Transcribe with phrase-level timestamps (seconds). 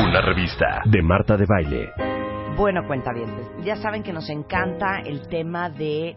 [0.00, 1.92] Una revista de Marta de Baile.
[2.56, 6.16] Bueno, cuentavientes, ya saben que nos encanta el tema de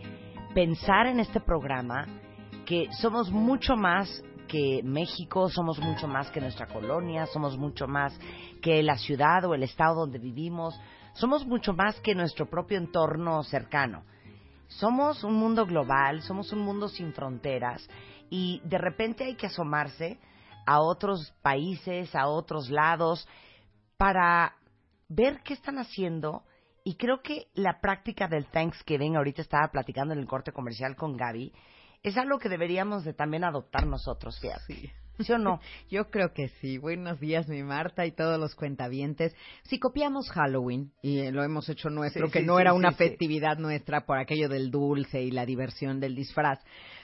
[0.55, 2.05] pensar en este programa
[2.65, 8.17] que somos mucho más que México, somos mucho más que nuestra colonia, somos mucho más
[8.61, 10.79] que la ciudad o el estado donde vivimos,
[11.11, 14.05] somos mucho más que nuestro propio entorno cercano.
[14.67, 17.85] Somos un mundo global, somos un mundo sin fronteras
[18.29, 20.19] y de repente hay que asomarse
[20.65, 23.27] a otros países, a otros lados,
[24.03, 24.57] para
[25.07, 26.43] ver qué están haciendo.
[26.83, 31.15] Y creo que la práctica del Thanksgiving, ahorita estaba platicando en el corte comercial con
[31.15, 31.53] Gaby,
[32.03, 34.73] es algo que deberíamos de también adoptar nosotros, fíjate.
[34.73, 34.91] ¿Sí
[35.29, 35.59] o no?
[35.89, 36.77] Yo creo que sí.
[36.77, 39.35] Buenos días, mi Marta y todos los cuentavientes.
[39.63, 44.17] Si copiamos Halloween, y lo hemos hecho nuestro, que no era una festividad nuestra por
[44.17, 46.59] aquello del dulce y la diversión del disfraz,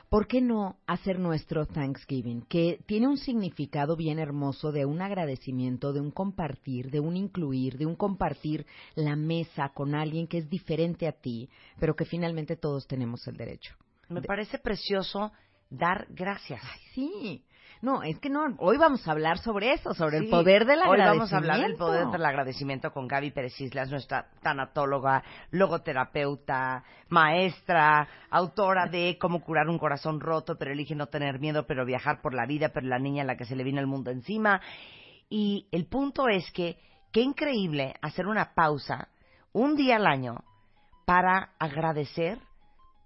[0.10, 2.42] ¿por qué no hacer nuestro Thanksgiving?
[2.44, 7.78] Que tiene un significado bien hermoso de un agradecimiento, de un compartir, de un incluir,
[7.78, 8.66] de un compartir
[8.96, 11.50] la mesa con alguien que es diferente a ti,
[11.80, 13.76] pero que finalmente todos tenemos el derecho.
[14.10, 15.32] Me parece precioso
[15.70, 16.62] dar gracias.
[16.64, 17.46] Ay, sí.
[17.82, 21.12] No, es que no, hoy vamos a hablar sobre eso, sobre el poder del agradecimiento.
[21.12, 26.84] Hoy vamos a hablar del poder del agradecimiento con Gaby Pérez Islas, nuestra tanatóloga, logoterapeuta,
[27.08, 32.22] maestra, autora de Cómo curar un corazón roto, pero elige no tener miedo, pero viajar
[32.22, 34.60] por la vida, pero la niña a la que se le vino el mundo encima.
[35.30, 36.78] Y el punto es que,
[37.14, 39.08] qué increíble hacer una pausa
[39.54, 40.44] un día al año
[41.06, 42.40] para agradecer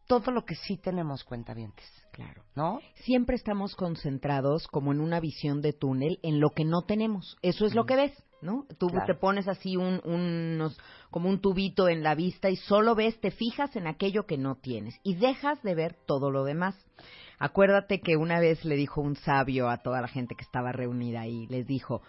[0.08, 1.86] todo lo que sí tenemos cuentavientes.
[2.12, 2.44] Claro.
[2.56, 2.80] ¿No?
[3.06, 7.38] Siempre estamos concentrados como en una visión de túnel en lo que no tenemos.
[7.42, 8.68] Eso es lo que ves, ¿no?
[8.78, 13.20] Tú te pones así un, unos, como un tubito en la vista y solo ves,
[13.20, 16.76] te fijas en aquello que no tienes y dejas de ver todo lo demás.
[17.40, 21.22] Acuérdate que una vez le dijo un sabio a toda la gente que estaba reunida
[21.22, 22.04] ahí, les dijo,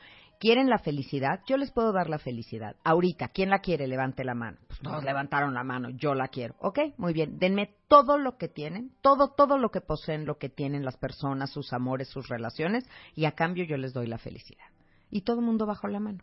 [0.45, 1.41] ¿Quieren la felicidad?
[1.47, 2.77] Yo les puedo dar la felicidad.
[2.85, 3.89] Ahorita, ¿quién la quiere?
[3.89, 4.59] Levante la mano.
[4.67, 6.55] Pues todos levantaron la mano, yo la quiero.
[6.59, 7.39] Ok, muy bien.
[7.39, 11.51] Denme todo lo que tienen, todo, todo lo que poseen, lo que tienen las personas,
[11.51, 12.85] sus amores, sus relaciones,
[13.15, 14.67] y a cambio yo les doy la felicidad.
[15.11, 16.23] Y todo el mundo bajó la mano.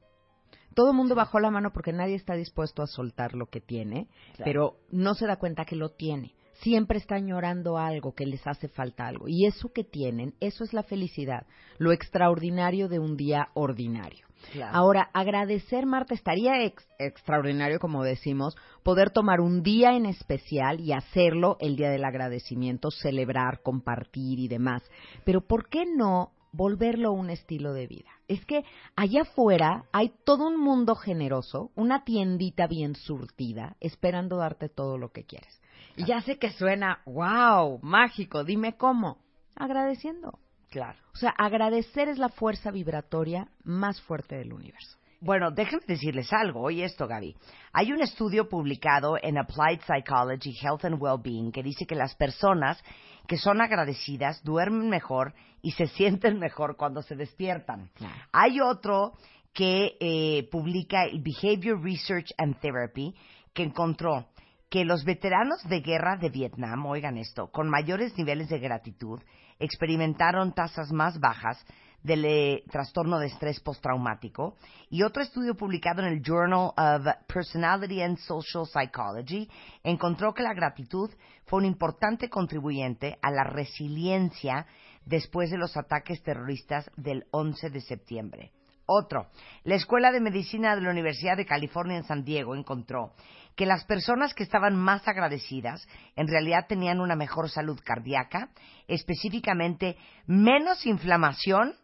[0.75, 4.07] Todo el mundo bajó la mano porque nadie está dispuesto a soltar lo que tiene,
[4.37, 8.67] pero no se da cuenta que lo tiene siempre están llorando algo, que les hace
[8.67, 9.27] falta algo.
[9.27, 11.45] Y eso que tienen, eso es la felicidad,
[11.77, 14.27] lo extraordinario de un día ordinario.
[14.71, 16.53] Ahora, agradecer, Marta, estaría
[16.97, 22.89] extraordinario, como decimos, poder tomar un día en especial y hacerlo el día del agradecimiento,
[22.91, 24.83] celebrar, compartir y demás.
[25.25, 28.09] Pero ¿por qué no volverlo un estilo de vida?
[28.27, 28.63] Es que
[28.95, 35.11] allá afuera hay todo un mundo generoso, una tiendita bien surtida, esperando darte todo lo
[35.11, 35.60] que quieres.
[35.95, 39.17] Y ya sé que suena, wow, mágico, dime cómo.
[39.55, 40.39] Agradeciendo.
[40.69, 40.97] Claro.
[41.13, 44.97] O sea, agradecer es la fuerza vibratoria más fuerte del universo.
[45.19, 46.61] Bueno, déjenme decirles algo.
[46.61, 47.35] Oye esto, Gaby.
[47.73, 52.83] Hay un estudio publicado en Applied Psychology, Health and Wellbeing que dice que las personas
[53.27, 57.91] que son agradecidas duermen mejor y se sienten mejor cuando se despiertan.
[58.31, 59.13] Hay otro
[59.53, 63.13] que eh, publica el Behavior Research and Therapy
[63.53, 64.27] que encontró
[64.71, 69.19] que los veteranos de guerra de Vietnam, oigan esto, con mayores niveles de gratitud,
[69.59, 71.63] experimentaron tasas más bajas
[72.03, 74.55] del eh, trastorno de estrés postraumático.
[74.89, 79.49] Y otro estudio publicado en el Journal of Personality and Social Psychology
[79.83, 81.11] encontró que la gratitud
[81.47, 84.67] fue un importante contribuyente a la resiliencia
[85.05, 88.51] después de los ataques terroristas del 11 de septiembre.
[88.93, 89.27] Otro,
[89.63, 93.13] la Escuela de Medicina de la Universidad de California en San Diego encontró
[93.55, 98.49] que las personas que estaban más agradecidas en realidad tenían una mejor salud cardíaca,
[98.87, 101.75] específicamente menos inflamación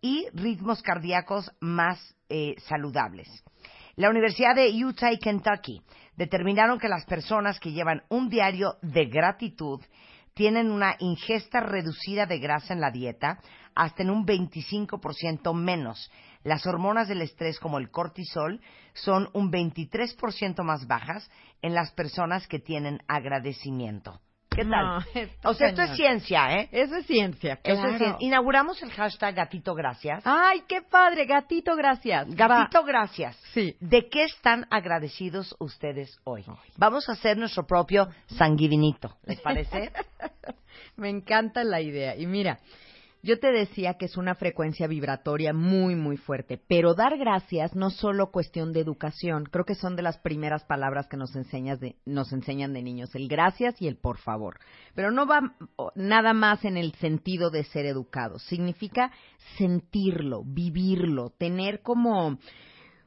[0.00, 3.28] y ritmos cardíacos más eh, saludables.
[3.96, 5.82] La Universidad de Utah y Kentucky
[6.16, 9.80] determinaron que las personas que llevan un diario de gratitud
[10.34, 13.40] tienen una ingesta reducida de grasa en la dieta
[13.74, 16.10] hasta en un 25% menos
[16.42, 18.60] las hormonas del estrés como el cortisol
[18.94, 21.30] son un 23% más bajas
[21.62, 24.20] en las personas que tienen agradecimiento.
[24.50, 24.84] ¿Qué ¿Qué tal?
[24.84, 26.68] No, está o sea, esto es ciencia, ¿eh?
[26.72, 27.96] Eso es ciencia, es claro.
[27.98, 28.16] ciencia.
[28.18, 30.22] Inauguramos el hashtag gatito gracias.
[30.24, 32.26] Ay, qué padre, gatito, gracias.
[32.34, 33.36] Gatito gracias.
[33.52, 33.76] Sí.
[33.78, 36.44] ¿De qué están agradecidos ustedes hoy?
[36.76, 39.16] Vamos a hacer nuestro propio sanguivinito.
[39.24, 39.92] ¿Les parece?
[40.96, 42.16] Me encanta la idea.
[42.16, 42.58] Y mira,
[43.22, 47.90] yo te decía que es una frecuencia vibratoria muy, muy fuerte, pero dar gracias no
[47.90, 51.96] solo cuestión de educación, creo que son de las primeras palabras que nos, enseñas de,
[52.06, 54.58] nos enseñan de niños, el gracias y el por favor.
[54.94, 55.54] Pero no va
[55.94, 59.12] nada más en el sentido de ser educado, significa
[59.58, 62.38] sentirlo, vivirlo, tener como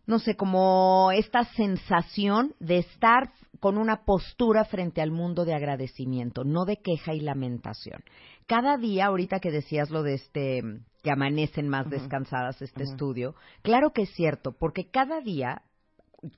[0.05, 6.43] no sé, como esta sensación de estar con una postura frente al mundo de agradecimiento,
[6.43, 8.03] no de queja y lamentación.
[8.47, 10.61] Cada día, ahorita que decías lo de este,
[11.01, 15.61] que amanecen más descansadas este estudio, claro que es cierto, porque cada día,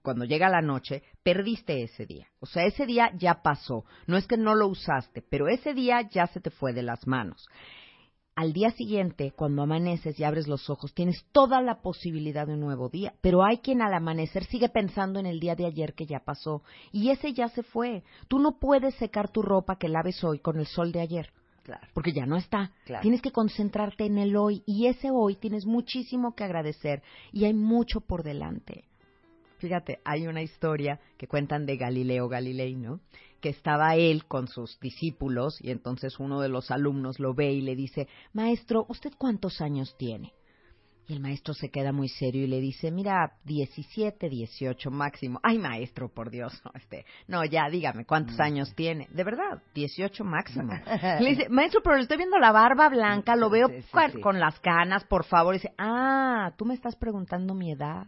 [0.02, 2.28] cuando llega la noche, perdiste ese día.
[2.40, 3.86] O sea, ese día ya pasó.
[4.08, 7.08] No es que no lo usaste, pero ese día ya se te fue de las
[7.08, 7.48] manos
[8.36, 12.60] al día siguiente, cuando amaneces y abres los ojos, tienes toda la posibilidad de un
[12.60, 13.14] nuevo día.
[13.22, 16.62] Pero hay quien al amanecer sigue pensando en el día de ayer que ya pasó.
[16.92, 18.04] Y ese ya se fue.
[18.28, 21.32] Tú no puedes secar tu ropa que laves hoy con el sol de ayer.
[21.66, 21.88] Claro.
[21.96, 22.72] Porque ya no está.
[22.86, 23.02] Claro.
[23.02, 24.62] Tienes que concentrarte en el hoy.
[24.68, 27.02] Y ese hoy tienes muchísimo que agradecer.
[27.34, 28.86] Y hay mucho por delante.
[29.58, 33.00] Fíjate, hay una historia que cuentan de Galileo Galilei, ¿no?
[33.42, 37.62] Que estaba él con sus discípulos y entonces uno de los alumnos lo ve y
[37.62, 40.34] le dice, Maestro, ¿usted cuántos años tiene?
[41.08, 45.40] Y el maestro se queda muy serio y le dice, mira, 17, 18 máximo.
[45.44, 49.08] Ay, maestro, por Dios, no, este, no, ya, dígame, ¿cuántos años tiene?
[49.12, 50.74] De verdad, 18 máximo.
[51.20, 54.12] Le dice, maestro, pero le estoy viendo la barba blanca, lo veo Sí, sí, con,
[54.12, 54.20] sí.
[54.20, 55.54] con las canas, por favor.
[55.54, 58.08] Y dice, ah, tú me estás preguntando mi edad.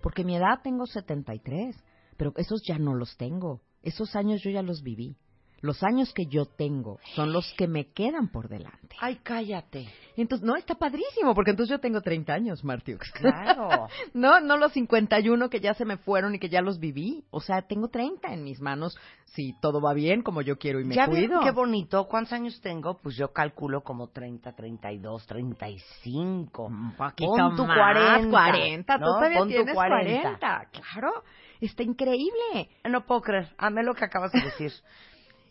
[0.00, 1.74] Porque mi edad tengo 73,
[2.16, 3.62] pero esos ya no los tengo.
[3.82, 5.16] Esos años yo ya los viví.
[5.60, 8.96] Los años que yo tengo son los que me quedan por delante.
[9.00, 9.88] Ay, cállate.
[10.16, 13.10] Entonces, no, está padrísimo, porque entonces yo tengo 30 años, Martiux.
[13.12, 13.88] Claro.
[14.14, 17.24] no, no los 51 que ya se me fueron y que ya los viví.
[17.30, 18.96] O sea, tengo 30 en mis manos
[19.26, 21.40] si todo va bien como yo quiero y me ¿Ya cuido.
[21.40, 22.06] qué bonito?
[22.06, 22.98] ¿Cuántos años tengo?
[22.98, 26.64] Pues yo calculo como 30, 32, 35.
[26.64, 28.30] Un poquito Pon tu más, 40.
[28.30, 29.06] 40, tú ¿no?
[29.06, 30.38] todavía Pon tu tienes 40.
[30.38, 30.68] 40.
[30.70, 31.24] Claro,
[31.60, 32.68] está increíble.
[32.88, 33.48] No puedo creer.
[33.58, 34.72] Amé lo que acabas de decir.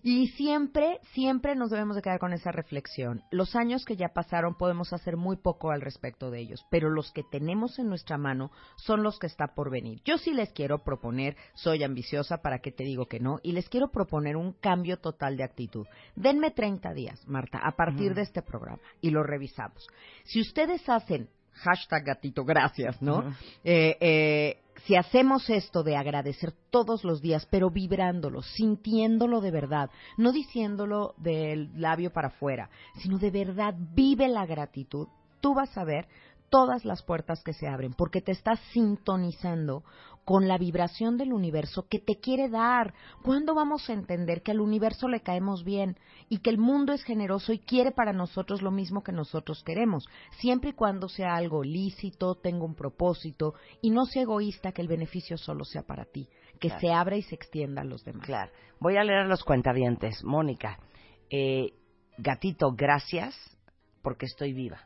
[0.03, 3.23] Y siempre, siempre nos debemos de quedar con esa reflexión.
[3.31, 7.11] Los años que ya pasaron podemos hacer muy poco al respecto de ellos, pero los
[7.11, 10.01] que tenemos en nuestra mano son los que está por venir.
[10.05, 13.69] Yo sí les quiero proponer, soy ambiciosa, para que te digo que no, y les
[13.69, 15.87] quiero proponer un cambio total de actitud.
[16.15, 19.87] Denme 30 días, Marta, a partir de este programa, y lo revisamos.
[20.25, 23.33] Si ustedes hacen hashtag gatito, gracias, ¿no?
[23.63, 29.89] Eh, eh, si hacemos esto de agradecer todos los días, pero vibrándolo, sintiéndolo de verdad,
[30.17, 32.69] no diciéndolo del labio para afuera,
[33.01, 35.07] sino de verdad vive la gratitud,
[35.41, 36.07] tú vas a ver
[36.49, 39.83] todas las puertas que se abren, porque te estás sintonizando
[40.27, 42.93] con la vibración del universo que te quiere dar.
[43.23, 45.97] ¿Cuándo vamos a entender que al universo le caemos bien
[46.27, 50.05] y que el mundo es generoso y quiere para nosotros lo mismo que nosotros queremos?
[50.39, 54.89] Siempre y cuando sea algo lícito, tenga un propósito y no sea egoísta que el
[54.89, 56.27] beneficio solo sea para ti,
[56.59, 56.81] que Claro.
[56.81, 58.25] se abra y se extienda a los demás.
[58.25, 58.51] Claro.
[58.81, 60.25] Voy a leer a los cuentavientes.
[60.25, 60.77] Mónica,
[61.29, 61.71] eh,
[62.17, 63.33] gatito, gracias
[64.01, 64.81] porque estoy viva.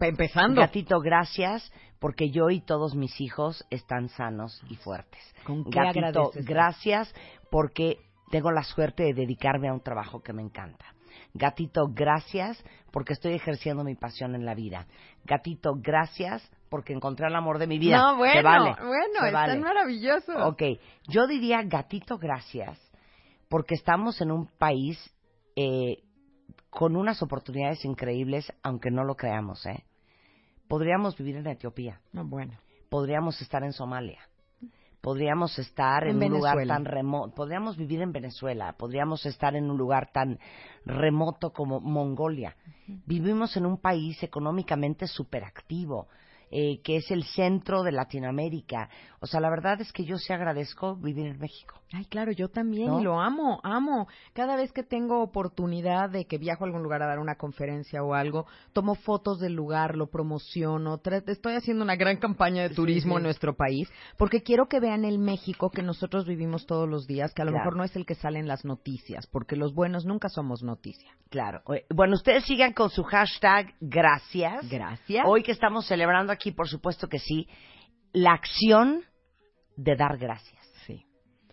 [0.00, 0.60] Empezando.
[0.60, 5.20] Gatito, gracias porque yo y todos mis hijos están sanos y fuertes.
[5.44, 7.12] ¿Con qué Gatito, gracias
[7.50, 7.98] porque
[8.30, 10.84] tengo la suerte de dedicarme a un trabajo que me encanta.
[11.34, 14.86] Gatito, gracias porque estoy ejerciendo mi pasión en la vida.
[15.24, 17.98] Gatito, gracias porque encontré el amor de mi vida.
[17.98, 19.60] No, bueno, Se vale, bueno, se están vale.
[19.60, 20.36] maravillosos.
[20.44, 20.62] Ok,
[21.08, 22.78] yo diría gatito gracias
[23.48, 24.98] porque estamos en un país
[25.56, 26.02] eh,
[26.76, 29.86] con unas oportunidades increíbles, aunque no lo creamos, ¿eh?
[30.68, 32.52] Podríamos vivir en Etiopía, No, bueno.
[32.90, 34.20] podríamos estar en Somalia,
[35.00, 39.70] podríamos estar en, En un lugar tan remoto, podríamos vivir en Venezuela, podríamos estar en
[39.70, 40.38] un lugar tan
[40.84, 42.54] remoto como Mongolia.
[43.06, 46.08] Vivimos en un país económicamente superactivo,
[46.50, 48.88] eh, que es el centro de Latinoamérica.
[49.20, 51.80] O sea, la verdad es que yo sí agradezco vivir en México.
[51.92, 53.00] Ay, claro, yo también, ¿No?
[53.00, 54.08] y lo amo, amo.
[54.32, 58.02] Cada vez que tengo oportunidad de que viajo a algún lugar a dar una conferencia
[58.02, 61.00] o algo, tomo fotos del lugar, lo promociono.
[61.26, 63.16] Estoy haciendo una gran campaña de turismo sí.
[63.18, 63.88] en nuestro país,
[64.18, 67.52] porque quiero que vean el México que nosotros vivimos todos los días, que a lo
[67.52, 67.64] Claro.
[67.64, 71.10] mejor no es el que sale en las noticias, porque los buenos nunca somos noticia.
[71.30, 71.62] Claro.
[71.94, 74.68] Bueno, ustedes sigan con su hashtag gracias.
[74.68, 75.24] Gracias.
[75.26, 77.48] Hoy que estamos celebrando aquí, por supuesto que sí,
[78.12, 79.02] la acción
[79.76, 81.04] de dar gracias, Sí.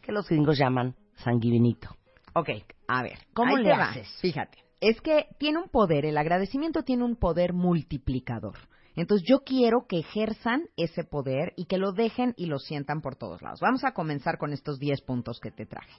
[0.02, 1.90] que los gringos llaman sanguivinito.
[2.34, 2.50] Ok,
[2.88, 3.90] a ver, ¿cómo Ahí le te va.
[3.90, 4.08] haces?
[4.22, 8.58] Fíjate, es que tiene un poder, el agradecimiento tiene un poder multiplicador.
[8.96, 13.16] Entonces yo quiero que ejerzan ese poder y que lo dejen y lo sientan por
[13.16, 13.60] todos lados.
[13.60, 15.94] Vamos a comenzar con estos 10 puntos que te traje.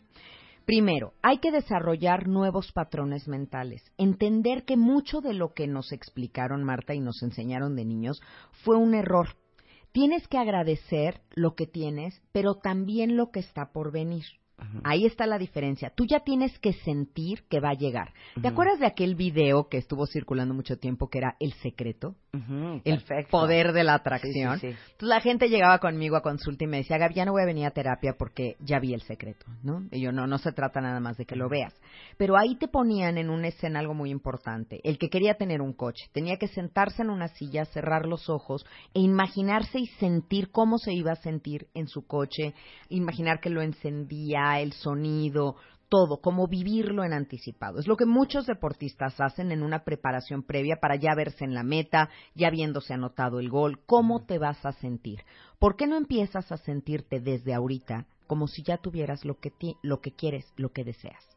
[0.64, 3.82] Primero, hay que desarrollar nuevos patrones mentales.
[3.98, 8.20] Entender que mucho de lo que nos explicaron Marta y nos enseñaron de niños
[8.64, 9.36] fue un error.
[9.92, 14.24] Tienes que agradecer lo que tienes, pero también lo que está por venir.
[14.84, 15.90] Ahí está la diferencia.
[15.94, 18.12] Tú ya tienes que sentir que va a llegar.
[18.40, 22.16] ¿Te acuerdas de aquel video que estuvo circulando mucho tiempo que era El Secreto?
[22.32, 23.30] El perfecto.
[23.30, 24.58] poder de la atracción.
[24.58, 24.78] Sí, sí, sí.
[24.92, 27.46] Entonces la gente llegaba conmigo a consulta y me decía, Gaby, ya no voy a
[27.46, 29.86] venir a terapia porque ya vi el secreto, ¿no?
[29.90, 31.74] Y yo, no, no se trata nada más de que lo veas.
[32.16, 34.80] Pero ahí te ponían en una escena algo muy importante.
[34.84, 38.64] El que quería tener un coche tenía que sentarse en una silla, cerrar los ojos
[38.94, 42.54] e imaginarse y sentir cómo se iba a sentir en su coche,
[42.88, 45.56] imaginar que lo encendía, el sonido,
[45.88, 47.78] todo, como vivirlo en anticipado.
[47.78, 51.62] Es lo que muchos deportistas hacen en una preparación previa para ya verse en la
[51.62, 53.80] meta, ya habiéndose anotado el gol.
[53.86, 55.20] ¿Cómo te vas a sentir?
[55.58, 59.76] ¿Por qué no empiezas a sentirte desde ahorita como si ya tuvieras lo que, ti-
[59.82, 61.33] lo que quieres, lo que deseas?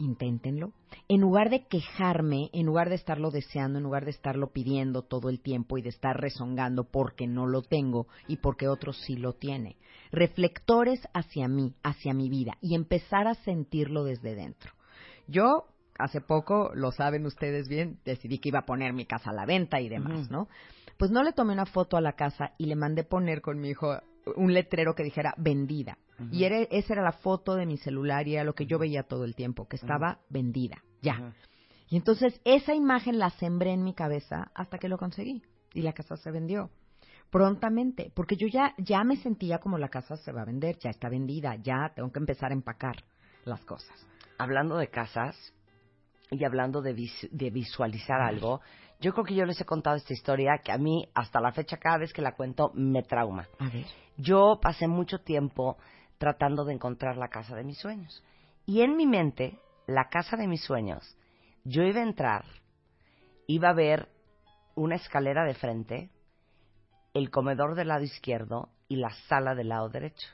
[0.00, 0.72] Inténtenlo.
[1.08, 5.28] En lugar de quejarme, en lugar de estarlo deseando, en lugar de estarlo pidiendo todo
[5.28, 9.34] el tiempo y de estar rezongando porque no lo tengo y porque otro sí lo
[9.34, 9.76] tiene.
[10.10, 14.72] Reflectores hacia mí, hacia mi vida y empezar a sentirlo desde dentro.
[15.28, 15.66] Yo,
[15.98, 19.44] hace poco, lo saben ustedes bien, decidí que iba a poner mi casa a la
[19.44, 20.30] venta y demás.
[20.30, 20.48] ¿no?
[20.96, 23.68] Pues no le tomé una foto a la casa y le mandé poner con mi
[23.68, 23.98] hijo
[24.36, 25.98] un letrero que dijera vendida.
[26.30, 29.02] Y era, esa era la foto de mi celular y era lo que yo veía
[29.04, 31.32] todo el tiempo, que estaba vendida, ya.
[31.88, 35.42] Y entonces esa imagen la sembré en mi cabeza hasta que lo conseguí
[35.74, 36.70] y la casa se vendió
[37.30, 40.90] prontamente, porque yo ya ya me sentía como la casa se va a vender, ya
[40.90, 42.96] está vendida, ya tengo que empezar a empacar
[43.44, 44.06] las cosas.
[44.38, 45.36] Hablando de casas
[46.30, 48.60] y hablando de, vis- de visualizar algo,
[49.00, 51.76] yo creo que yo les he contado esta historia que a mí, hasta la fecha,
[51.78, 53.46] cada vez que la cuento, me trauma.
[53.58, 53.86] A ver.
[54.16, 55.78] Yo pasé mucho tiempo
[56.20, 58.22] tratando de encontrar la casa de mis sueños.
[58.66, 61.16] Y en mi mente, la casa de mis sueños,
[61.64, 62.44] yo iba a entrar,
[63.46, 64.06] iba a ver
[64.74, 66.10] una escalera de frente,
[67.14, 70.28] el comedor del lado izquierdo y la sala del lado derecho.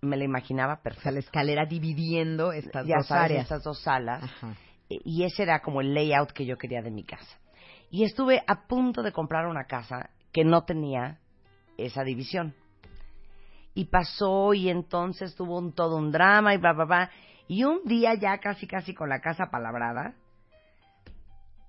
[0.00, 1.10] Me la imaginaba O sea, perfecta.
[1.10, 3.42] la escalera dividiendo estas ya dos sabes, áreas.
[3.42, 4.22] estas dos salas.
[4.24, 4.54] Ajá.
[4.88, 7.36] Y ese era como el layout que yo quería de mi casa.
[7.90, 11.18] Y estuve a punto de comprar una casa que no tenía
[11.76, 12.54] esa división.
[13.78, 17.10] Y pasó y entonces tuvo un, todo un drama y bla, bla, bla.
[17.46, 20.14] Y un día ya casi, casi con la casa palabrada,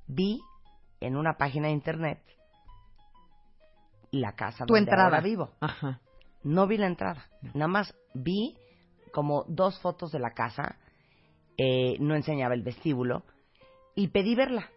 [0.08, 0.42] vi
[1.02, 2.20] en una página de internet
[4.12, 5.04] la casa Tu donde entrada.
[5.06, 5.52] ahora vivo.
[5.60, 6.00] Ajá.
[6.44, 7.28] No vi la entrada.
[7.54, 8.58] Nada más vi
[9.14, 10.78] como dos fotos de la casa.
[11.58, 13.24] eh, no enseñaba el vestíbulo.
[13.94, 14.70] Y pedí verla.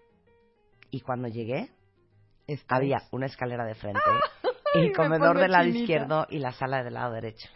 [0.91, 1.71] Y cuando llegué,
[2.47, 4.42] Esta había una escalera de frente, Ay,
[4.75, 5.81] el me comedor del lado chinita.
[5.81, 7.49] izquierdo y la sala del lado derecho.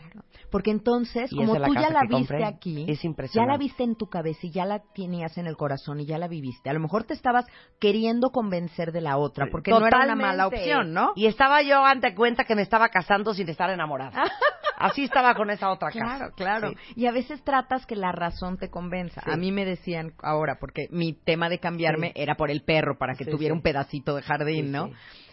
[0.50, 2.44] Porque entonces, Y como la tú ya la viste compré.
[2.44, 3.00] aquí, Es
[3.32, 6.18] ya la viste en tu cabeza y ya la tenías en el corazón y ya
[6.18, 6.70] la viviste.
[6.70, 7.46] A lo mejor te estabas
[7.80, 11.12] queriendo convencer de la otra, porque no era una mala opción, ¿no?
[11.16, 14.24] Y estaba yo ante cuenta que me estaba casando sin estar enamorada.
[14.78, 16.04] Así estaba con esa otra casa.
[16.04, 16.68] Claro, claro.
[16.70, 16.76] Sí.
[16.96, 19.22] Y a veces tratas que la razón te convenza.
[19.22, 19.30] Sí.
[19.30, 22.12] A mí me decían ahora, porque mi tema de cambiarme Sí.
[22.22, 24.90] era por el perro, para que tuviera un pedacito de jardín, ¿no?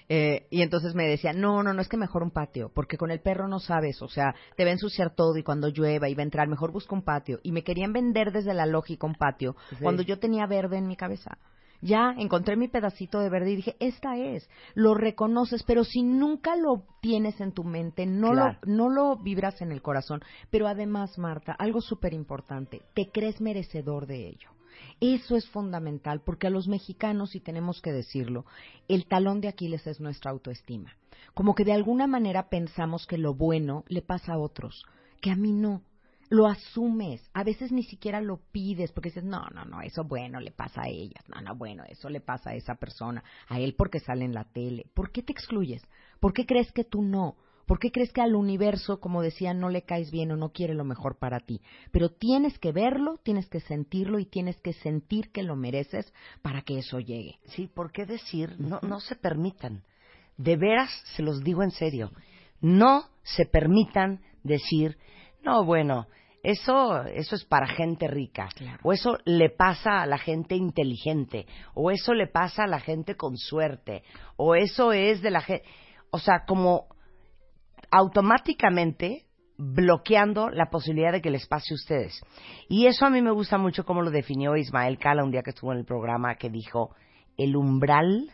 [0.10, 3.12] Eh, y entonces me decían, no, no, no es que mejor un patio, porque con
[3.12, 6.13] el perro no sabes, o sea, te va a ensuciar todo y cuando llueva y
[6.15, 7.39] va a entrar, mejor busca un patio.
[7.43, 9.77] Y me querían vender desde la lógica un patio, Sí.
[9.81, 11.38] cuando yo tenía verde en mi cabeza.
[11.81, 16.55] Ya encontré mi pedacito de verde y dije, esta es, lo reconoces, pero si nunca
[16.55, 18.57] lo tienes en tu mente, no, Claro.
[18.62, 20.22] lo, no lo vibras en el corazón.
[20.50, 24.52] Pero además, Marta, algo súper importante, te crees merecedor de ello.
[25.03, 28.45] Eso es fundamental, porque a los mexicanos, y tenemos que decirlo,
[28.88, 30.95] el talón de Aquiles es nuestra autoestima.
[31.33, 34.86] Como que de alguna manera pensamos que lo bueno le pasa a otros,
[35.19, 35.81] que a mí no.
[36.29, 40.39] Lo asumes, a veces ni siquiera lo pides porque dices, no, no, no, eso bueno
[40.39, 43.75] le pasa a ellas, no, no, bueno, eso le pasa a esa persona, a él
[43.77, 44.86] porque sale en la tele.
[44.93, 45.83] ¿Por qué te excluyes?
[46.22, 47.36] ¿Por qué crees que tú no?
[47.65, 50.74] ¿Por qué crees que al universo, como decía, no le caes bien o no quiere
[50.74, 51.62] lo mejor para ti?
[51.91, 56.62] Pero tienes que verlo, tienes que sentirlo y tienes que sentir que lo mereces para
[56.62, 57.39] que eso llegue.
[57.48, 58.55] Sí, ¿por qué decir?
[58.60, 59.84] No, no se permitan.
[60.38, 62.12] De veras, se los digo en serio.
[62.60, 64.98] No se permitan decir,
[65.43, 66.08] no, bueno,
[66.43, 68.50] eso, eso es para gente rica.
[68.55, 68.79] Claro.
[68.84, 71.46] O eso le pasa a la gente inteligente.
[71.74, 74.03] O eso le pasa a la gente con suerte.
[74.36, 75.65] O eso es de la gente.
[76.12, 76.88] O sea, como
[77.93, 79.25] automáticamente
[79.57, 82.19] bloqueando la posibilidad de que les pase a ustedes.
[82.67, 85.51] Y eso a mí me gusta mucho como lo definió Ismael Cala un día que
[85.51, 86.95] estuvo en el programa que dijo
[87.38, 88.31] el umbral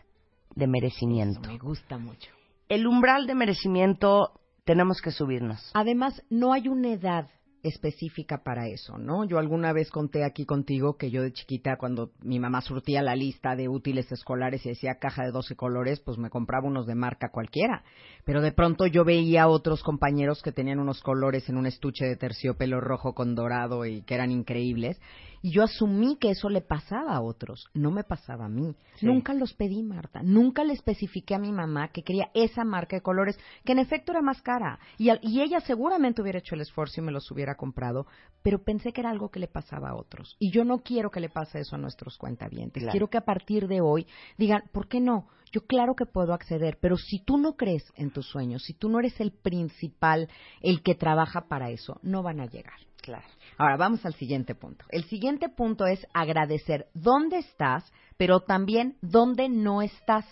[0.56, 1.42] de merecimiento.
[1.42, 2.32] me gusta mucho.
[2.70, 5.72] El umbral de merecimiento tenemos que subirnos.
[5.74, 7.30] Además, no hay una edad
[7.64, 9.26] específica para eso, ¿no?
[9.26, 13.16] Yo alguna vez conté aquí contigo que yo de chiquita, cuando mi mamá surtía la
[13.16, 16.96] lista de útiles escolares y decía caja de 12 colores, pues me compraba unos de
[16.96, 17.84] marca cualquiera.
[18.26, 22.16] Pero de pronto yo veía otros compañeros que tenían unos colores en un estuche de
[22.16, 25.00] terciopelo rojo con dorado y que eran increíbles.
[25.42, 28.76] Y yo asumí que eso le pasaba a otros, no me pasaba a mí.
[29.02, 30.22] Nunca los pedí, Marta.
[30.24, 34.12] Nunca le especifiqué a mi mamá que quería esa marca de colores, que en efecto
[34.12, 34.80] era más cara.
[34.98, 38.06] Y, y ella seguramente hubiera hecho el esfuerzo y me los hubiera comprado,
[38.42, 40.36] pero pensé que era algo que le pasaba a otros.
[40.40, 42.86] Y yo no quiero que le pase eso a nuestros cuentavientes.
[42.92, 45.28] Quiero que a partir de hoy digan, ¿por qué no?
[45.52, 48.88] Yo claro que puedo acceder, pero si tú no crees en tus sueños, si tú
[48.90, 50.30] no eres el principal,
[50.62, 52.89] el que trabaja para eso, no van a llegar.
[53.10, 53.26] Claro.
[53.58, 54.86] Ahora vamos al siguiente punto.
[54.90, 60.26] El siguiente punto es agradecer dónde estás, pero también dónde no estás.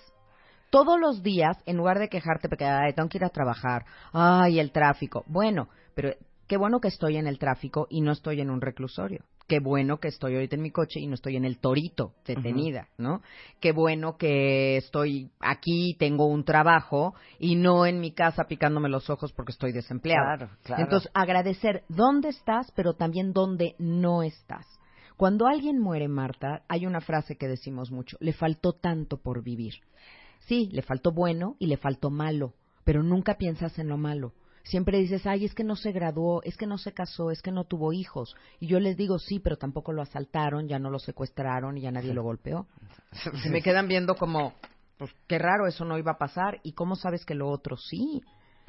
[0.70, 4.60] Todos los días, en lugar de quejarte porque ay, tengo que ir a trabajar, ay,
[4.60, 5.24] el tráfico.
[5.26, 6.14] Bueno, pero
[6.48, 10.00] qué bueno que estoy en el tráfico y no estoy en un reclusorio qué bueno
[10.00, 13.22] que estoy ahorita en mi coche y no estoy en el torito detenida, ¿no?
[13.60, 19.10] Qué bueno que estoy aquí, tengo un trabajo y no en mi casa picándome los
[19.10, 20.38] ojos porque estoy desempleado.
[20.38, 20.84] Claro, claro.
[20.84, 24.66] Entonces, agradecer dónde estás, pero también dónde no estás.
[25.16, 29.76] Cuando alguien muere, Marta, hay una frase que decimos mucho, le faltó tanto por vivir.
[30.42, 34.34] Sí, le faltó bueno y le faltó malo, pero nunca piensas en lo malo
[34.70, 37.52] siempre dices, ay, es que no se graduó, es que no se casó, es que
[37.52, 38.36] no tuvo hijos.
[38.60, 41.92] Y yo les digo, sí, pero tampoco lo asaltaron, ya no lo secuestraron y ya
[41.92, 42.68] nadie lo golpeó.
[43.12, 44.54] Se me quedan viendo como,
[44.98, 46.60] pues qué raro, eso no iba a pasar.
[46.64, 48.22] ¿Y cómo sabes que lo otro sí?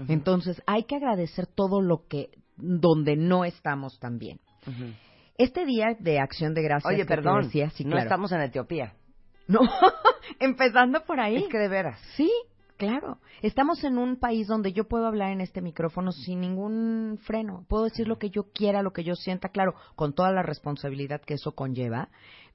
[0.07, 4.41] Entonces, hay que agradecer todo lo que, donde no estamos también.
[5.37, 6.93] Este día de acción de gracias.
[6.93, 7.51] Oye, perdón,
[7.85, 8.95] no estamos en Etiopía.
[9.49, 9.61] No,
[10.41, 11.37] empezando por ahí.
[11.37, 11.99] Es que de veras.
[12.17, 12.31] Sí,
[12.79, 17.65] Claro, estamos en un país donde yo puedo hablar en este micrófono sin ningún freno,
[17.69, 21.21] puedo decir lo que yo quiera, lo que yo sienta, claro, con toda la responsabilidad
[21.21, 22.09] que eso conlleva,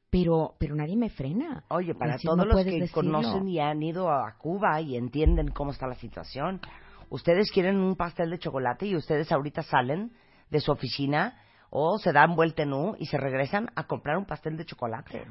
[0.10, 1.66] pero pero nadie me frena.
[1.68, 5.88] Oye, para todos los que conocen y han ido a Cuba y entienden cómo está
[5.88, 6.62] la situación,
[7.10, 10.14] ustedes quieren un pastel de chocolate y ustedes ahorita salen
[10.50, 11.38] de su oficina
[11.70, 15.26] o se dan vuelta en U y se regresan a comprar un pastel de chocolate.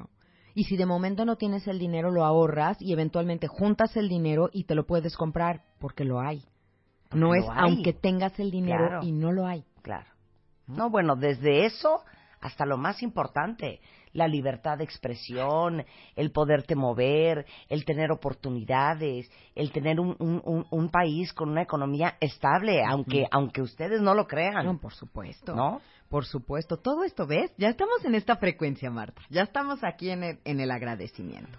[0.54, 4.50] Y si de momento no tienes el dinero, lo ahorras y eventualmente juntas el dinero
[4.52, 6.44] y te lo puedes comprar porque lo hay.
[7.12, 9.64] no es aunque tengas el dinero y no lo hay.
[9.82, 10.06] Claro.
[10.66, 12.02] No, bueno, desde eso
[12.42, 13.80] hasta lo más importante,
[14.12, 15.84] la libertad de expresión,
[16.16, 22.16] el poderte mover, el tener oportunidades, el tener un, un, un, país con una economía
[22.20, 24.66] estable, aunque, aunque ustedes no lo crean.
[24.66, 25.54] No, por supuesto.
[25.54, 25.80] ¿No?
[26.08, 26.76] Por supuesto.
[26.76, 27.52] Todo esto, ¿ves?
[27.56, 29.22] Ya estamos en esta frecuencia, Marta.
[29.30, 31.58] Ya estamos aquí en el, en el agradecimiento.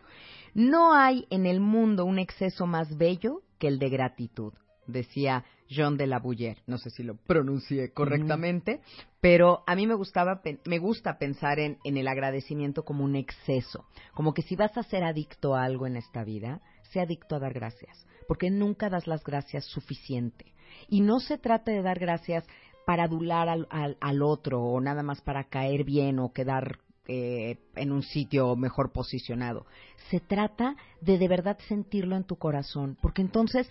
[0.53, 4.53] No hay en el mundo un exceso más bello que el de gratitud
[4.87, 5.43] decía
[5.75, 6.57] John de la Bouyer.
[6.67, 8.81] No sé si lo pronuncié correctamente,
[9.21, 13.85] pero a mí me gustaba me gusta pensar en, en el agradecimiento como un exceso,
[14.13, 17.39] como que si vas a ser adicto a algo en esta vida, sea adicto a
[17.39, 20.53] dar gracias, porque nunca das las gracias suficiente.
[20.87, 22.45] Y no se trata de dar gracias
[22.85, 27.57] para adular al, al, al, otro o nada más para caer bien o quedar eh,
[27.75, 29.65] en un sitio mejor posicionado.
[30.09, 33.69] Se trata de de verdad sentirlo en tu corazón, porque entonces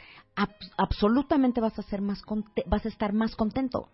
[0.77, 2.23] absolutamente vas a ser más
[2.67, 3.89] vas a estar más contento.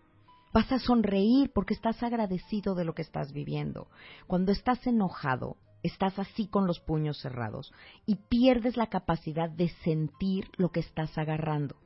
[0.51, 3.87] Vas a sonreír porque estás agradecido de lo que estás viviendo.
[4.27, 7.71] Cuando estás enojado, estás así con los puños cerrados
[8.05, 11.77] y pierdes la capacidad de sentir lo que estás agarrando.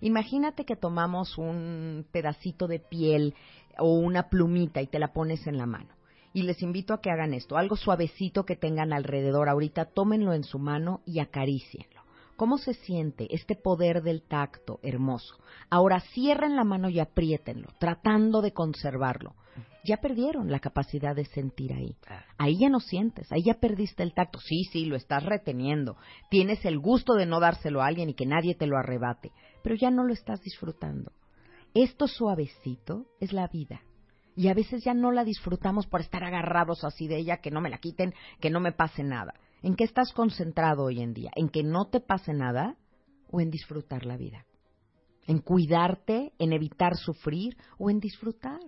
[0.00, 3.34] Imagínate que tomamos un pedacito de piel
[3.76, 5.92] o una plumita y te la pones en la mano
[6.32, 10.44] y les invito a que hagan esto, algo suavecito que tengan alrededor ahorita, tómenlo en
[10.44, 12.02] su mano y acaricienlo.
[12.36, 15.36] ¿Cómo se siente este poder del tacto hermoso?
[15.70, 19.34] Ahora cierren la mano y apriétenlo, tratando de conservarlo.
[19.84, 21.96] Ya perdieron la capacidad de sentir ahí.
[22.38, 24.38] Ahí ya no sientes, ahí ya perdiste el tacto.
[24.40, 25.96] Sí, sí, lo estás reteniendo.
[26.30, 29.74] Tienes el gusto de no dárselo a alguien y que nadie te lo arrebate, pero
[29.74, 31.12] ya no lo estás disfrutando.
[31.74, 33.82] Esto suavecito es la vida
[34.36, 37.60] y a veces ya no la disfrutamos por estar agarrados así de ella, que no
[37.60, 39.34] me la quiten, que no me pase nada.
[39.62, 41.30] ¿En qué estás concentrado hoy en día?
[41.36, 42.76] ¿En que no te pase nada
[43.30, 44.46] o en disfrutar la vida?
[45.26, 48.60] ¿En cuidarte, en evitar sufrir o en disfrutar?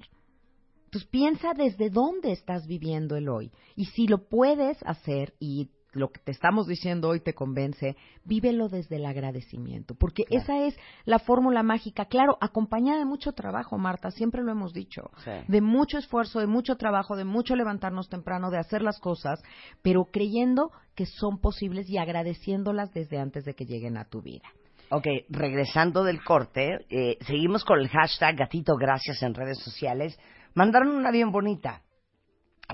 [0.85, 3.50] Entonces piensa desde dónde estás viviendo el hoy.
[3.74, 8.68] Y si lo puedes hacer y lo que te estamos diciendo hoy te convence, vívelo
[8.68, 14.11] desde el agradecimiento, porque esa es la fórmula mágica, claro, acompañada de mucho trabajo, Marta,
[14.11, 15.11] siempre lo hemos dicho,
[15.48, 19.42] de mucho esfuerzo, de mucho trabajo, de mucho levantarnos temprano, de hacer las cosas,
[19.83, 24.48] pero creyendo que son posibles y agradeciéndolas desde antes de que lleguen a tu vida.
[24.90, 30.18] Ok, regresando del corte, eh, seguimos con el hashtag gatito gracias en redes sociales.
[30.54, 31.83] Mandaron una bien bonita.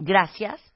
[0.00, 0.69] Gracias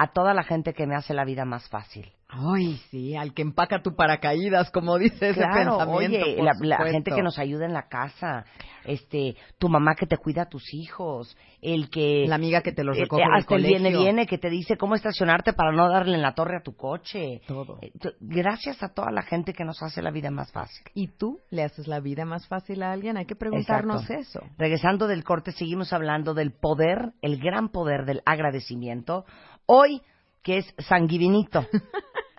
[0.00, 2.10] a toda la gente que me hace la vida más fácil.
[2.32, 5.90] Ay, sí, al que empaca tu paracaídas, como dice ese pensamiento.
[5.90, 8.44] Oye, la, gente que nos ayuda en la casa,
[8.84, 12.26] este, tu mamá que te cuida a tus hijos, el que...
[12.28, 14.94] La amiga que te los eh, recoge Hasta el viene, viene, que te dice cómo
[14.94, 17.40] estacionarte para no darle en la torre a tu coche.
[17.48, 17.78] Todo.
[17.82, 20.84] Eh, gracias a toda la gente que nos hace la vida más fácil.
[20.94, 23.16] ¿Y tú le haces la vida más fácil a alguien?
[23.16, 24.40] Hay que preguntarnos eso.
[24.56, 29.24] Regresando del corte, seguimos hablando del poder, el gran poder del agradecimiento.
[29.72, 30.02] Hoy
[30.42, 31.64] que es sanguivinito.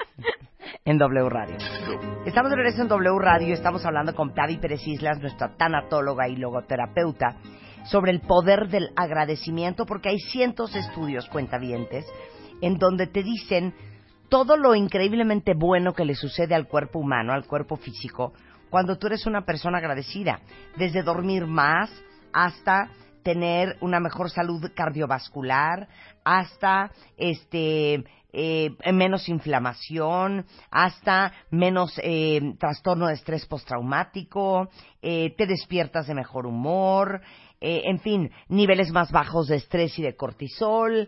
[0.84, 1.56] en W Radio.
[2.26, 6.36] Estamos de regreso en W Radio, estamos hablando con Tavi Pérez Islas, nuestra tanatóloga y
[6.36, 7.38] logoterapeuta,
[7.86, 12.06] sobre el poder del agradecimiento, porque hay cientos de estudios, cuentavientes,
[12.60, 13.74] en donde te dicen
[14.28, 18.34] todo lo increíblemente bueno que le sucede al cuerpo humano, al cuerpo físico,
[18.70, 20.42] cuando tú eres una persona agradecida,
[20.76, 21.90] desde dormir más
[22.34, 22.90] hasta
[23.24, 25.88] tener una mejor salud cardiovascular,
[26.24, 28.04] hasta este
[28.34, 34.70] eh, menos inflamación, hasta menos eh, trastorno de estrés postraumático,
[35.02, 37.22] eh, te despiertas de mejor humor,
[37.64, 41.08] en fin, niveles más bajos de estrés y de cortisol.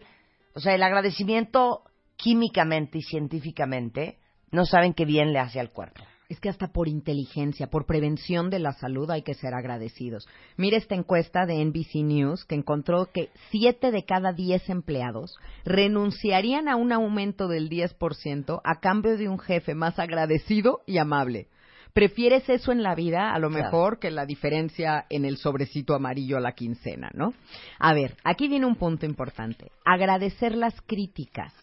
[0.53, 1.81] O sea, el agradecimiento
[2.15, 4.19] químicamente y científicamente
[4.51, 6.03] no saben qué bien le hace al cuerpo.
[6.29, 10.27] Es que hasta por inteligencia, por prevención de la salud hay que ser agradecidos.
[10.57, 16.67] Mire esta encuesta de NBC News que encontró que 7 de cada 10 empleados renunciarían
[16.67, 21.47] a un aumento del 10% a cambio de un jefe más agradecido y amable.
[21.93, 26.37] ¿Prefieres eso en la vida a lo mejor que la diferencia en el sobrecito amarillo
[26.37, 27.33] a la quincena, no?
[27.77, 29.71] A ver, aquí viene un punto importante.
[29.85, 31.53] Agradecer las críticas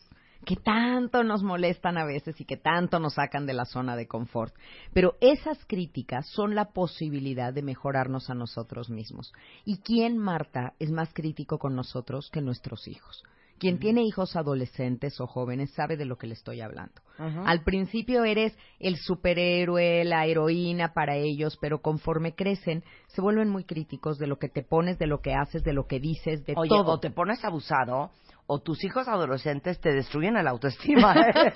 [0.45, 4.07] que tanto nos molestan a veces y que tanto nos sacan de la zona de
[4.07, 4.55] confort.
[4.93, 9.33] Pero esas críticas son la posibilidad de mejorarnos a nosotros mismos.
[9.65, 13.23] ¿Y quién, Marta, es más crítico con nosotros que nuestros hijos?
[13.59, 16.95] Quien tiene hijos adolescentes o jóvenes sabe de lo que le estoy hablando.
[17.19, 23.65] Al principio eres el superhéroe, la heroína para ellos, pero conforme crecen se vuelven muy
[23.65, 26.55] críticos de lo que te pones, de lo que haces, de lo que dices, de
[26.57, 26.93] Oye, todo.
[26.93, 28.11] O te pones abusado
[28.53, 31.15] o tus hijos adolescentes te destruyen el autoestima.
[31.15, 31.53] ¿eh?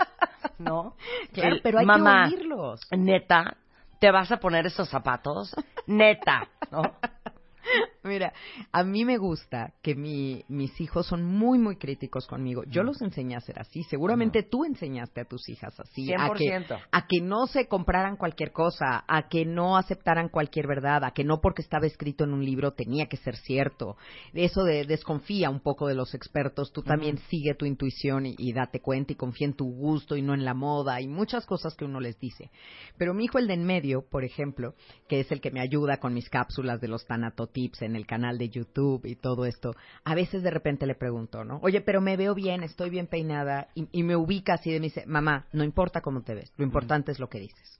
[0.58, 0.94] ¿No?
[1.30, 2.80] Claro, pero hay mamá, que oírlos.
[2.90, 3.58] Neta,
[4.00, 5.54] ¿te vas a poner esos zapatos?
[5.86, 6.82] Neta, ¿no?
[8.04, 8.32] Mira,
[8.72, 12.62] a mí me gusta que mi, mis hijos son muy, muy críticos conmigo.
[12.68, 13.82] Yo los enseñé a ser así.
[13.84, 16.06] Seguramente tú enseñaste a tus hijas así.
[16.06, 16.18] 100%.
[16.18, 21.04] A que, a que no se compraran cualquier cosa, a que no aceptaran cualquier verdad,
[21.04, 23.96] a que no porque estaba escrito en un libro tenía que ser cierto.
[24.32, 26.72] Eso de desconfía un poco de los expertos.
[26.72, 30.22] Tú también sigue tu intuición y, y date cuenta y confía en tu gusto y
[30.22, 32.50] no en la moda y muchas cosas que uno les dice.
[32.96, 34.74] Pero mi hijo, el de en medio, por ejemplo,
[35.08, 38.38] que es el que me ayuda con mis cápsulas de los tanatotips en el canal
[38.38, 41.58] de YouTube y todo esto, a veces de repente le pregunto, ¿no?
[41.62, 45.04] Oye, pero me veo bien, estoy bien peinada y, me ubica así de me dice,
[45.06, 47.78] mamá, no importa cómo te ves, lo importante es lo que dices.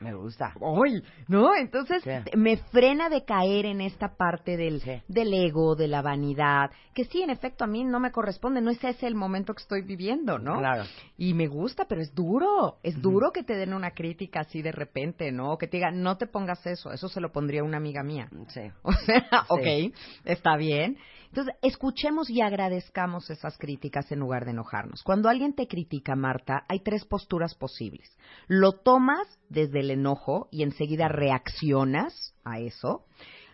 [0.00, 0.54] Me gusta.
[0.60, 1.02] ¡Ay!
[1.28, 1.54] ¿No?
[1.54, 2.02] Entonces
[2.34, 7.22] me frena de caer en esta parte del, del ego, de la vanidad, que sí,
[7.22, 10.38] en efecto, a mí no me corresponde, no es ese el momento que estoy viviendo,
[10.38, 10.58] ¿no?
[10.58, 10.84] Claro.
[11.16, 14.72] Y me gusta, pero es duro, es duro que te den una crítica así de
[14.72, 15.56] repente, ¿no?
[15.56, 18.28] Que te digan, no te pongas eso, eso se lo pondría una amiga mía.
[18.48, 18.62] Sí.
[18.82, 20.98] O sea, ok, está bien.
[21.30, 25.02] Entonces, escuchemos y agradezcamos esas críticas en lugar de enojarnos.
[25.04, 28.16] Cuando alguien te critica, Marta, hay tres posturas posibles.
[28.48, 33.04] Lo tomas desde el enojo y enseguida reaccionas a eso.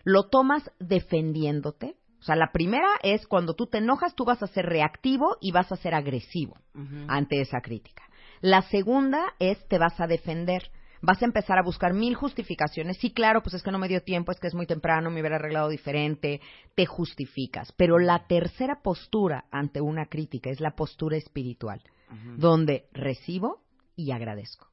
[0.03, 1.97] Lo tomas defendiéndote.
[2.19, 5.51] O sea, la primera es cuando tú te enojas, tú vas a ser reactivo y
[5.51, 6.57] vas a ser agresivo
[7.07, 8.03] ante esa crítica.
[8.41, 12.97] La segunda es te vas a defender vas a empezar a buscar mil justificaciones.
[12.97, 15.21] Sí, claro, pues es que no me dio tiempo, es que es muy temprano, me
[15.21, 16.41] hubiera arreglado diferente,
[16.75, 17.71] te justificas.
[17.73, 21.81] Pero la tercera postura ante una crítica es la postura espiritual,
[22.37, 23.61] donde recibo
[23.95, 24.67] y agradezco.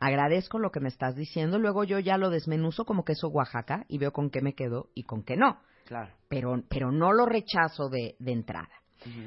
[0.00, 3.98] Agradezco lo que me estás diciendo, luego yo ya lo desmenuzo como queso Oaxaca y
[3.98, 5.60] veo con qué me quedo y con qué no.
[5.84, 6.12] Claro.
[6.28, 8.70] Pero, pero no lo rechazo de, de entrada.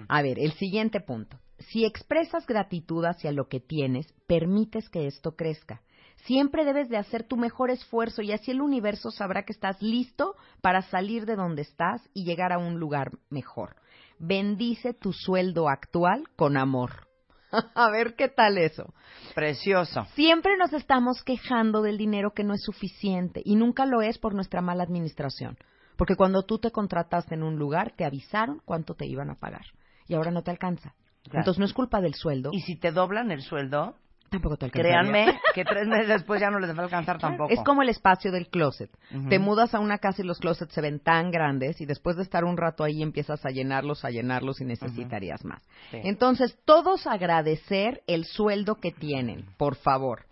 [0.10, 1.40] A ver, el siguiente punto.
[1.60, 5.82] Si expresas gratitud hacia lo que tienes, permites que esto crezca.
[6.26, 10.36] Siempre debes de hacer tu mejor esfuerzo y así el universo sabrá que estás listo
[10.62, 13.76] para salir de donde estás y llegar a un lugar mejor.
[14.20, 17.08] Bendice tu sueldo actual con amor.
[17.76, 18.94] A ver qué tal eso.
[19.34, 20.06] Precioso.
[20.14, 24.36] Siempre nos estamos quejando del dinero que no es suficiente y nunca lo es por
[24.36, 25.58] nuestra mala administración.
[25.98, 29.66] Porque cuando tú te contrataste en un lugar, te avisaron cuánto te iban a pagar
[30.08, 30.96] y ahora no te alcanza.
[31.26, 32.52] Entonces no es culpa del sueldo.
[32.54, 33.96] Y si te doblan el sueldo,
[34.30, 37.52] Tampoco te Créanme que tres meses después ya no les va a alcanzar tampoco.
[37.52, 38.90] Es como el espacio del closet.
[39.30, 42.24] Te mudas a una casa y los closets se ven tan grandes y después de
[42.24, 45.64] estar un rato ahí empiezas a llenarlos, a llenarlos y necesitarías más.
[45.92, 50.26] Entonces, todos agradecer el sueldo que tienen, por favor.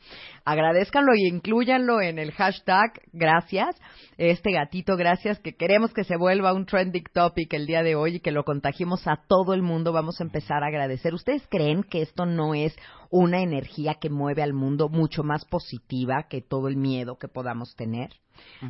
[0.50, 3.76] Agradezcanlo y incluyanlo en el hashtag gracias.
[4.18, 8.16] Este gatito gracias que queremos que se vuelva un trending topic el día de hoy
[8.16, 9.92] y que lo contagiemos a todo el mundo.
[9.92, 11.14] Vamos a empezar a agradecer.
[11.14, 12.74] ¿Ustedes creen que esto no es
[13.10, 17.76] una energía que mueve al mundo mucho más positiva que todo el miedo que podamos
[17.76, 18.12] tener.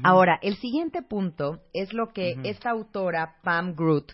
[0.03, 4.13] Ahora, el siguiente punto es lo que esta autora, Pam Groot,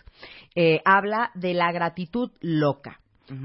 [0.54, 3.00] eh, habla de la gratitud loca.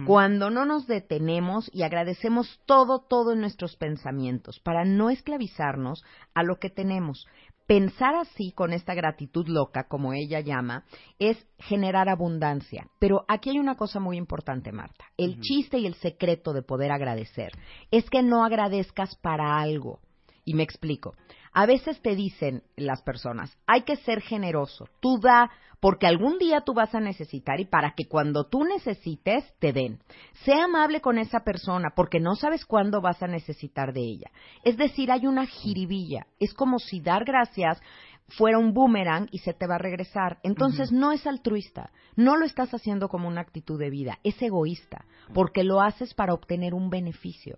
[0.06, 6.44] Cuando no nos detenemos y agradecemos todo, todo en nuestros pensamientos, para no esclavizarnos a
[6.44, 7.26] lo que tenemos,
[7.70, 10.86] Pensar así, con esta gratitud loca, como ella llama,
[11.20, 12.88] es generar abundancia.
[12.98, 15.06] Pero aquí hay una cosa muy importante, Marta.
[15.18, 17.52] El chiste y el secreto de poder agradecer
[17.92, 20.00] es que no agradezcas para algo.
[20.46, 21.13] Y me explico.
[21.51, 24.88] A veces te dicen las personas, hay que ser generoso.
[24.99, 29.45] Tú da porque algún día tú vas a necesitar y para que cuando tú necesites
[29.59, 29.99] te den.
[30.43, 34.31] Sea amable con esa persona porque no sabes cuándo vas a necesitar de ella.
[34.63, 36.27] Es decir, hay una jiribilla.
[36.39, 37.81] Es como si dar gracias
[38.29, 40.39] fuera un boomerang y se te va a regresar.
[40.43, 45.05] Entonces no es altruista, no lo estás haciendo como una actitud de vida, es egoísta,
[45.33, 47.57] porque lo haces para obtener un beneficio.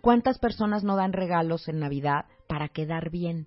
[0.00, 3.46] ¿Cuántas personas no dan regalos en Navidad para quedar bien?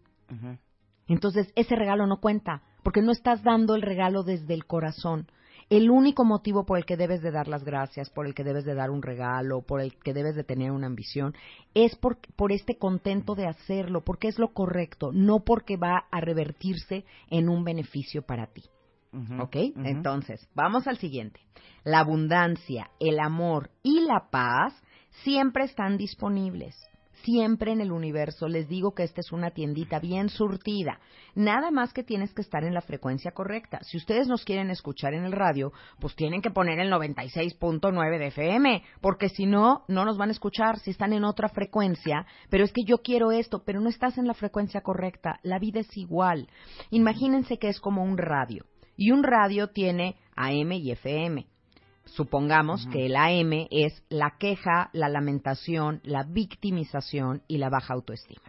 [1.08, 5.28] Entonces ese regalo no cuenta, porque no estás dando el regalo desde el corazón.
[5.70, 8.66] El único motivo por el que debes de dar las gracias, por el que debes
[8.66, 11.36] de dar un regalo, por el que debes de tener una ambición,
[11.76, 16.20] es por, por este contento de hacerlo, porque es lo correcto, no porque va a
[16.20, 18.64] revertirse en un beneficio para ti.
[19.40, 19.56] ¿Ok?
[19.84, 21.40] Entonces, vamos al siguiente.
[21.84, 24.74] La abundancia, el amor y la paz
[25.24, 26.76] siempre están disponibles
[27.26, 28.48] siempre en el universo.
[28.48, 31.00] Les digo que esta es una tiendita bien surtida.
[31.34, 33.80] Nada más que tienes que estar en la frecuencia correcta.
[33.82, 38.28] Si ustedes nos quieren escuchar en el radio, pues tienen que poner el 96.9 de
[38.28, 42.26] FM, porque si no, no nos van a escuchar si están en otra frecuencia.
[42.50, 45.40] Pero es que yo quiero esto, pero no estás en la frecuencia correcta.
[45.42, 46.48] La vida es igual.
[46.92, 48.66] Imagínense que es como un radio.
[48.96, 51.55] Y un radio tiene AM y FM
[52.06, 58.42] supongamos que el AM es la queja, la lamentación, la victimización y la baja autoestima.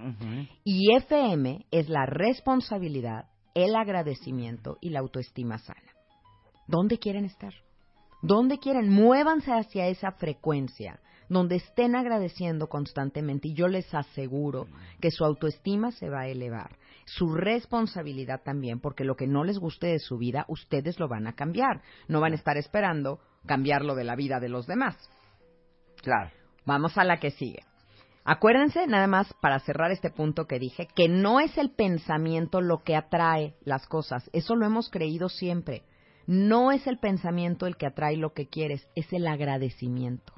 [0.64, 5.92] Y FM es la responsabilidad, el agradecimiento y la autoestima sana.
[6.66, 7.54] ¿Dónde quieren estar?
[8.22, 8.90] ¿Dónde quieren?
[8.90, 14.66] Muévanse hacia esa frecuencia donde estén agradeciendo constantemente y yo les aseguro
[15.00, 19.58] que su autoestima se va a elevar, su responsabilidad también, porque lo que no les
[19.58, 23.94] guste de su vida, ustedes lo van a cambiar, no van a estar esperando cambiarlo
[23.94, 24.96] de la vida de los demás.
[26.02, 26.30] Claro.
[26.66, 27.62] Vamos a la que sigue.
[28.24, 32.82] Acuérdense, nada más para cerrar este punto que dije, que no es el pensamiento lo
[32.82, 34.28] que atrae las cosas.
[34.32, 35.84] Eso lo hemos creído siempre.
[36.26, 40.32] No es el pensamiento el que atrae lo que quieres, es el agradecimiento.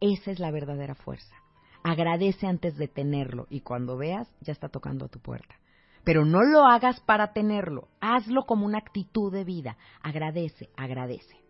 [0.00, 1.36] Esa es la verdadera fuerza.
[1.82, 5.56] Agradece antes de tenerlo y cuando veas ya está tocando a tu puerta.
[6.04, 9.76] Pero no lo hagas para tenerlo, hazlo como una actitud de vida.
[10.02, 11.45] Agradece, agradece.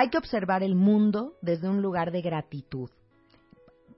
[0.00, 2.88] Hay que observar el mundo desde un lugar de gratitud,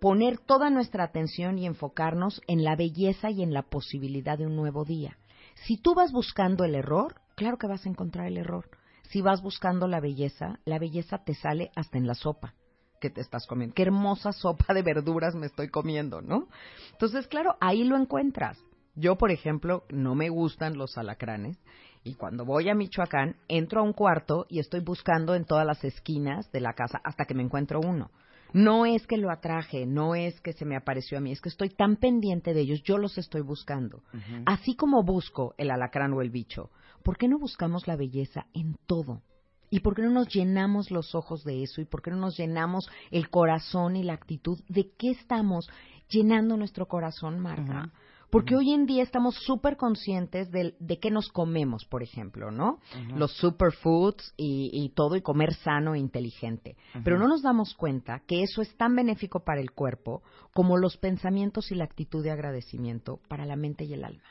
[0.01, 4.57] poner toda nuestra atención y enfocarnos en la belleza y en la posibilidad de un
[4.57, 5.19] nuevo día.
[5.57, 8.71] Si tú vas buscando el error, claro que vas a encontrar el error.
[9.11, 12.55] Si vas buscando la belleza, la belleza te sale hasta en la sopa
[12.99, 13.75] que te estás comiendo.
[13.75, 16.49] Qué hermosa sopa de verduras me estoy comiendo, ¿no?
[16.93, 18.59] Entonces, claro, ahí lo encuentras.
[18.95, 21.59] Yo, por ejemplo, no me gustan los alacranes
[22.03, 25.85] y cuando voy a Michoacán, entro a un cuarto y estoy buscando en todas las
[25.85, 28.11] esquinas de la casa hasta que me encuentro uno.
[28.53, 31.51] No es que lo atraje, no es que se me apareció a mí, es que
[31.51, 34.03] estoy tan pendiente de ellos, yo los estoy buscando.
[34.45, 36.71] Así como busco el alacrán o el bicho,
[37.05, 39.23] ¿por qué no buscamos la belleza en todo?
[39.71, 41.81] ¿Y por qué no nos llenamos los ojos de eso?
[41.81, 44.59] ¿Y por qué no nos llenamos el corazón y la actitud?
[44.69, 45.71] ¿De qué estamos
[46.09, 47.93] llenando nuestro corazón, Marta?
[48.31, 52.79] Porque hoy en día estamos súper conscientes de, de, qué nos comemos, por ejemplo, ¿no?
[53.17, 56.77] Los superfoods y, y, todo, y comer sano e inteligente.
[57.05, 60.23] Pero no nos damos cuenta que eso es tan benéfico para el cuerpo
[60.55, 64.29] como los pensamientos y la actitud de agradecimiento para la mente y el alma.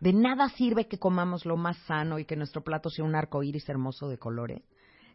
[0.00, 3.42] De nada sirve que comamos lo más sano y que nuestro plato sea un arco
[3.42, 4.62] iris hermoso de colores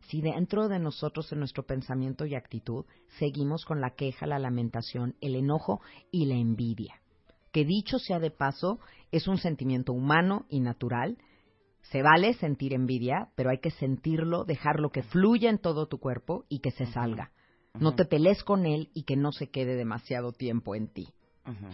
[0.08, 2.86] si dentro de nosotros, en nuestro pensamiento y actitud,
[3.20, 7.01] seguimos con la queja, la lamentación, el enojo y la envidia.
[7.52, 8.80] Que dicho sea de paso,
[9.12, 11.18] es un sentimiento humano y natural.
[11.82, 16.46] Se vale sentir envidia, pero hay que sentirlo, dejarlo que fluya en todo tu cuerpo
[16.48, 17.32] y que se salga.
[17.80, 21.08] No te pelees con él y que no se quede demasiado tiempo en ti.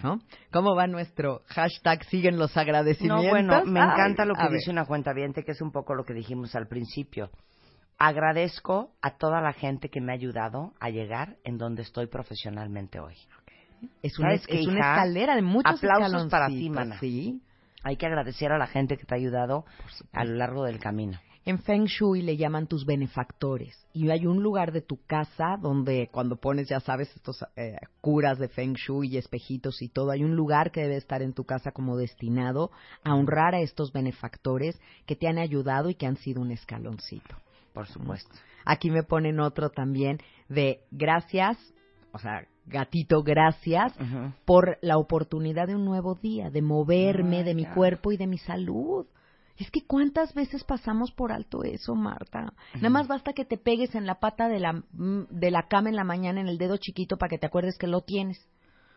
[0.04, 0.22] ¿no?
[0.52, 3.26] ¿Cómo va nuestro hashtag siguen los agradecimientos?
[3.26, 6.04] No, bueno, me encanta lo que dice una cuenta viente, que es un poco lo
[6.04, 7.30] que dijimos al principio.
[7.98, 13.00] Agradezco a toda la gente que me ha ayudado a llegar en donde estoy profesionalmente
[13.00, 13.16] hoy.
[14.02, 17.42] Es una, es una escalera de muchos aplausos para ti, Sí.
[17.84, 19.66] Hay que agradecer a la gente que te ha ayudado
[20.12, 21.20] a lo largo del camino.
[21.48, 23.88] En Feng Shui le llaman tus benefactores.
[23.94, 28.38] Y hay un lugar de tu casa donde cuando pones, ya sabes, estos eh, curas
[28.38, 31.46] de Feng Shui y espejitos y todo, hay un lugar que debe estar en tu
[31.46, 32.72] casa como destinado
[33.06, 37.38] a honrar a estos benefactores que te han ayudado y que han sido un escaloncito.
[37.74, 38.36] Por supuesto.
[38.66, 41.58] Aquí me ponen otro también de gracias,
[42.12, 43.94] o sea, gatito, gracias
[44.46, 48.38] por la oportunidad de un nuevo día, de moverme, de mi cuerpo y de mi
[48.38, 49.06] salud.
[49.58, 52.54] Es que cuántas veces pasamos por alto eso, Marta.
[52.76, 55.90] Nada más basta que te pegues en la pata de la, mm, de la cama
[55.90, 58.48] en la mañana en el dedo chiquito para que te acuerdes que lo tienes.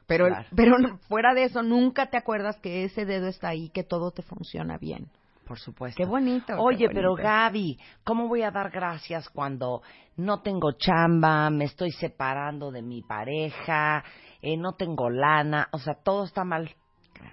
[0.07, 0.77] Pero, pero
[1.09, 4.77] fuera de eso, nunca te acuerdas que ese dedo está ahí, que todo te funciona
[4.77, 5.09] bien.
[5.51, 5.97] Por supuesto.
[5.97, 6.55] Qué bonito.
[6.61, 9.83] Oye, pero Gaby, ¿cómo voy a dar gracias cuando
[10.17, 14.05] no tengo chamba, me estoy separando de mi pareja,
[14.41, 16.73] eh, no tengo lana, o sea, todo está mal?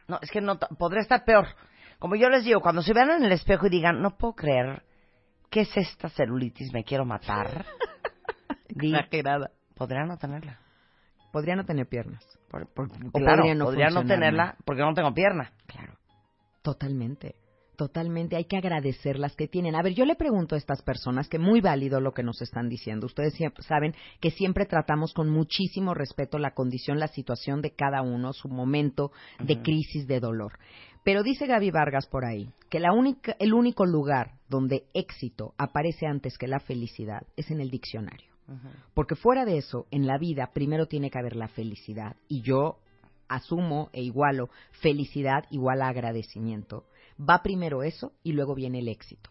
[0.08, 1.46] No, es que no podría estar peor.
[2.00, 4.82] Como yo les digo, cuando se vean en el espejo y digan, no puedo creer,
[5.52, 6.74] ¿qué es esta celulitis?
[6.74, 7.68] Me quiero matar.
[8.68, 9.52] Exagerada.
[9.76, 10.60] Podría no tenerla.
[11.32, 12.26] Podría no tener piernas.
[12.50, 15.52] Por, podría no, podría no tenerla porque no tengo pierna.
[15.68, 15.94] Claro.
[16.64, 17.36] Totalmente.
[17.78, 19.76] Totalmente, hay que agradecer las que tienen.
[19.76, 22.70] A ver, yo le pregunto a estas personas que muy válido lo que nos están
[22.70, 23.06] diciendo.
[23.06, 28.34] Ustedes saben que siempre tratamos con muchísimo respeto la condición, la situación de cada uno,
[28.34, 30.58] su momento de crisis, de dolor.
[31.04, 36.08] Pero dice Gaby Vargas por ahí que la única, el único lugar donde éxito aparece
[36.08, 38.32] antes que la felicidad es en el diccionario.
[38.96, 42.16] Porque fuera de eso, en la vida primero tiene que haber la felicidad.
[42.28, 42.80] Y yo
[43.28, 46.86] asumo e igualo felicidad igual a agradecimiento
[47.18, 49.30] va primero eso y luego viene el éxito.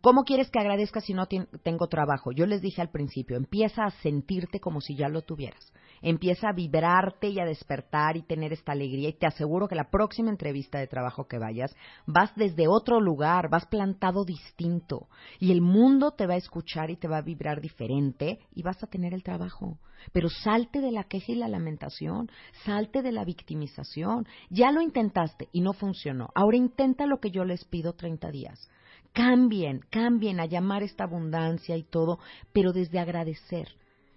[0.00, 2.32] ¿Cómo quieres que agradezca si no tengo trabajo?
[2.32, 5.72] Yo les dije al principio, empieza a sentirte como si ya lo tuvieras.
[6.02, 9.90] Empieza a vibrarte y a despertar y tener esta alegría y te aseguro que la
[9.90, 11.74] próxima entrevista de trabajo que vayas
[12.06, 15.08] vas desde otro lugar, vas plantado distinto
[15.40, 18.82] y el mundo te va a escuchar y te va a vibrar diferente y vas
[18.82, 19.78] a tener el trabajo.
[20.12, 22.30] Pero salte de la queja y la lamentación,
[22.64, 24.26] salte de la victimización.
[24.50, 26.28] Ya lo intentaste y no funcionó.
[26.34, 28.68] Ahora intenta lo que yo les pido 30 días
[29.16, 32.18] cambien, cambien a llamar esta abundancia y todo,
[32.52, 33.66] pero desde agradecer,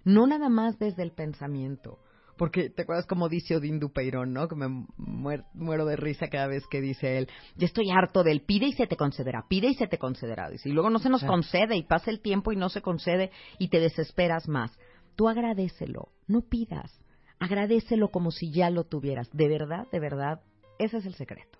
[0.04, 1.98] no nada más desde el pensamiento.
[2.36, 4.46] Porque te acuerdas como dice Odín Dupeirón, ¿no?
[4.46, 8.66] Que me muero de risa cada vez que dice él, yo estoy harto del pide
[8.66, 10.50] y se te concederá, pide y se te concederá.
[10.62, 13.68] y luego no se nos concede y pasa el tiempo y no se concede y
[13.68, 14.70] te desesperas más.
[15.16, 16.92] Tú agradecelo, no pidas,
[17.38, 19.30] agradecelo como si ya lo tuvieras.
[19.32, 20.42] De verdad, de verdad,
[20.78, 21.58] ese es el secreto.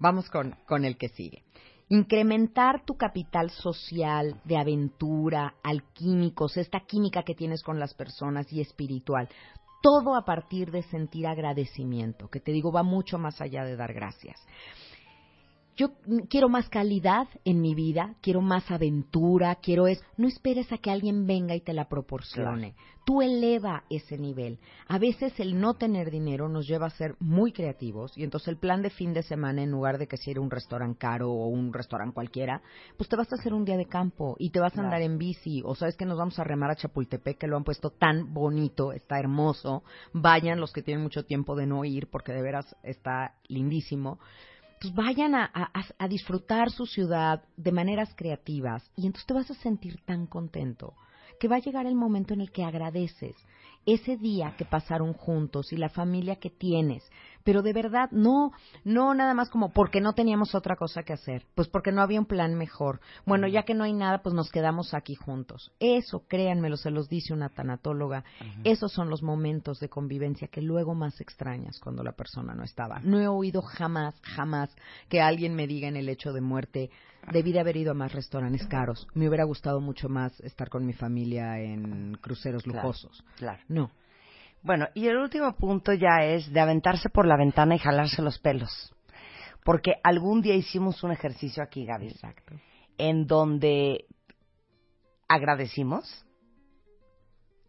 [0.00, 1.44] Vamos con, con el que sigue
[1.90, 8.60] incrementar tu capital social de aventura, alquímicos, esta química que tienes con las personas y
[8.60, 9.28] espiritual.
[9.82, 13.92] Todo a partir de sentir agradecimiento, que te digo va mucho más allá de dar
[13.92, 14.40] gracias
[15.76, 15.92] yo
[16.28, 20.90] quiero más calidad en mi vida, quiero más aventura, quiero es, no esperes a que
[20.90, 22.74] alguien venga y te la proporcione.
[23.06, 24.58] Tú eleva ese nivel.
[24.86, 28.58] A veces el no tener dinero nos lleva a ser muy creativos y entonces el
[28.58, 31.72] plan de fin de semana en lugar de que sea un restaurante caro o un
[31.72, 32.62] restaurante cualquiera,
[32.96, 35.18] pues te vas a hacer un día de campo y te vas a andar en
[35.18, 38.34] bici o sabes que nos vamos a remar a Chapultepec que lo han puesto tan
[38.34, 39.82] bonito, está hermoso.
[40.12, 44.18] Vayan los que tienen mucho tiempo de no ir porque de veras está lindísimo
[44.80, 45.50] pues vayan a,
[45.98, 50.94] a, disfrutar su ciudad de maneras creativas y entonces te vas a sentir tan contento
[51.38, 53.36] que va a llegar el momento en el que agradeces
[53.84, 57.02] ese día que pasaron juntos y la familia que tienes
[57.44, 58.52] pero de verdad no,
[58.84, 62.20] no nada más como porque no teníamos otra cosa que hacer, pues porque no había
[62.20, 63.00] un plan mejor.
[63.26, 65.72] Bueno, ya que no hay nada, pues nos quedamos aquí juntos.
[65.80, 68.24] Eso, créanmelo, se los dice una tanatóloga,
[68.64, 73.00] esos son los momentos de convivencia que luego más extrañas cuando la persona no estaba.
[73.00, 74.74] No he oído jamás, jamás
[75.08, 76.90] que alguien me diga en el hecho de muerte,
[77.32, 79.06] debí de haber ido a más restaurantes caros.
[79.14, 83.24] Me hubiera gustado mucho más estar con mi familia en cruceros lujosos.
[83.36, 83.62] claro.
[83.68, 83.90] No.
[84.62, 88.38] Bueno, y el último punto ya es de aventarse por la ventana y jalarse los
[88.38, 88.94] pelos.
[89.64, 92.08] Porque algún día hicimos un ejercicio aquí, Gaby.
[92.08, 92.54] Exacto.
[92.98, 94.06] En donde
[95.28, 96.24] agradecimos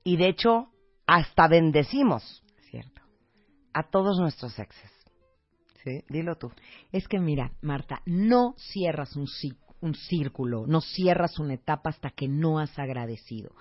[0.04, 0.70] y de hecho
[1.06, 3.02] hasta bendecimos Cierto.
[3.74, 4.92] a todos nuestros exes.
[5.84, 6.04] Sí.
[6.10, 6.52] Dilo tú.
[6.92, 9.28] Es que mira, Marta, no cierras un,
[9.82, 13.52] un círculo, no cierras una etapa hasta que no has agradecido.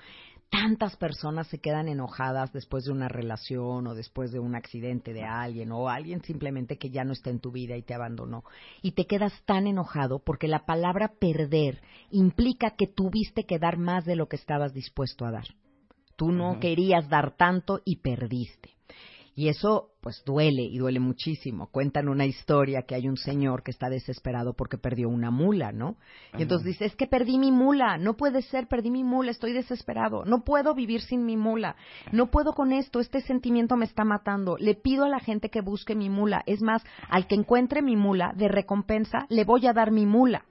[0.51, 5.23] Tantas personas se quedan enojadas después de una relación o después de un accidente de
[5.23, 8.43] alguien o alguien simplemente que ya no está en tu vida y te abandonó.
[8.83, 11.81] Y te quedas tan enojado porque la palabra perder
[12.11, 15.47] implica que tuviste que dar más de lo que estabas dispuesto a dar.
[16.17, 18.71] Tú no querías dar tanto y perdiste.
[19.41, 21.69] Y eso, pues duele y duele muchísimo.
[21.69, 25.97] Cuentan una historia que hay un señor que está desesperado porque perdió una mula, ¿no?
[26.37, 29.55] Y entonces dice, es que perdí mi mula, no puede ser, perdí mi mula, estoy
[29.55, 31.77] desesperado, no puedo vivir sin mi mula,
[32.13, 34.59] no puedo con esto, este sentimiento me está matando.
[34.59, 36.43] Le pido a la gente que busque mi mula.
[36.45, 40.45] Es más, al que encuentre mi mula, de recompensa, le voy a dar mi mula.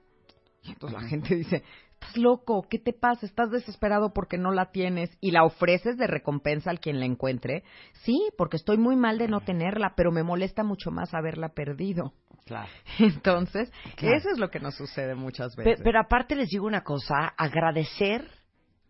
[0.64, 1.62] Y entonces la gente dice,
[2.00, 3.26] estás loco, ¿qué te pasa?
[3.26, 7.62] Estás desesperado porque no la tienes y la ofreces de recompensa al quien la encuentre.
[8.02, 12.12] Sí, porque estoy muy mal de no tenerla, pero me molesta mucho más haberla perdido.
[12.46, 12.68] Claro.
[12.98, 14.16] Entonces, Claro.
[14.16, 15.80] eso es lo que nos sucede muchas veces.
[15.84, 18.26] Pero, aparte les digo una cosa, agradecer,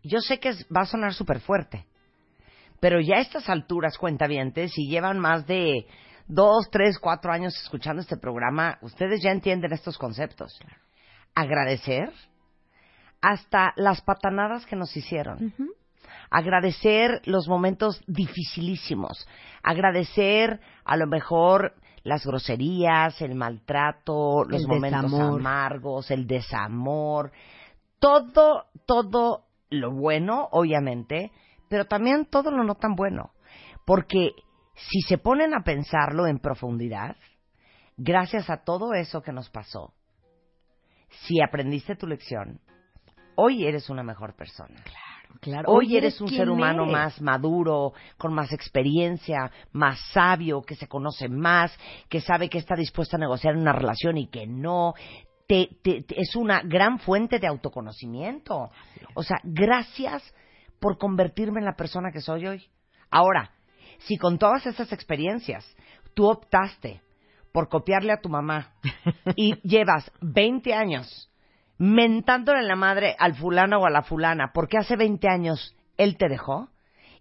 [0.02, 1.86] yo sé que va a sonar súper fuerte,
[2.80, 5.86] pero ya a estas alturas, cuentavientes, si llevan más de
[6.28, 10.58] dos, tres, cuatro años escuchando este programa, ustedes ya entienden estos conceptos.
[11.34, 12.12] Agradecer
[13.20, 15.54] hasta las patanadas que nos hicieron.
[16.30, 19.26] Agradecer los momentos dificilísimos,
[19.62, 25.40] agradecer a lo mejor las groserías, el maltrato, los El momentos desamor.
[25.40, 27.32] amargos, el desamor,
[27.98, 31.32] todo, todo lo bueno, obviamente,
[31.68, 33.32] pero también todo lo no tan bueno,
[33.84, 34.30] porque
[34.74, 37.16] si se ponen a pensarlo en profundidad,
[37.96, 39.92] gracias a todo eso que nos pasó,
[41.26, 42.60] si aprendiste tu lección,
[43.36, 44.82] hoy eres una mejor persona.
[45.40, 45.70] Claro.
[45.70, 46.92] Hoy eres un ser humano eres.
[46.92, 51.72] más maduro, con más experiencia, más sabio, que se conoce más,
[52.08, 54.94] que sabe que está dispuesto a negociar una relación y que no.
[55.46, 58.70] Te, te- te- es una gran fuente de autoconocimiento.
[59.14, 60.22] O sea, gracias
[60.80, 62.66] por convertirme en la persona que soy hoy.
[63.10, 63.52] Ahora,
[64.00, 65.64] si con todas esas experiencias
[66.14, 67.02] tú optaste
[67.52, 68.72] por copiarle a tu mamá
[69.36, 71.29] y llevas 20 años
[71.80, 76.28] mentándole la madre al fulano o a la fulana porque hace 20 años él te
[76.28, 76.68] dejó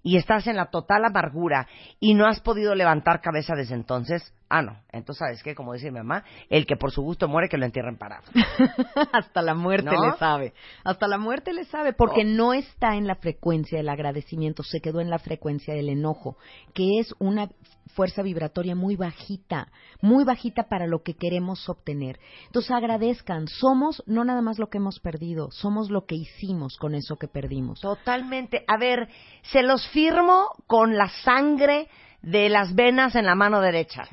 [0.03, 1.65] y estás en la total amargura
[2.01, 5.91] y no has podido levantar cabeza desde entonces, ah, no, entonces sabes qué, como dice
[5.91, 8.23] mi mamá, el que por su gusto muere que lo entierren parado.
[9.13, 10.11] Hasta la muerte ¿No?
[10.11, 10.53] le sabe.
[10.83, 15.01] Hasta la muerte le sabe, porque no está en la frecuencia del agradecimiento, se quedó
[15.01, 16.37] en la frecuencia del enojo,
[16.73, 17.49] que es una
[17.93, 19.71] fuerza vibratoria muy bajita,
[20.01, 22.19] muy bajita para lo que queremos obtener.
[22.45, 26.95] Entonces agradezcan, somos no nada más lo que hemos perdido, somos lo que hicimos con
[26.95, 27.81] eso que perdimos.
[27.81, 28.63] Totalmente.
[28.67, 29.09] A ver,
[29.43, 31.87] se los firmo con la sangre
[32.21, 34.07] de las venas en la mano derecha.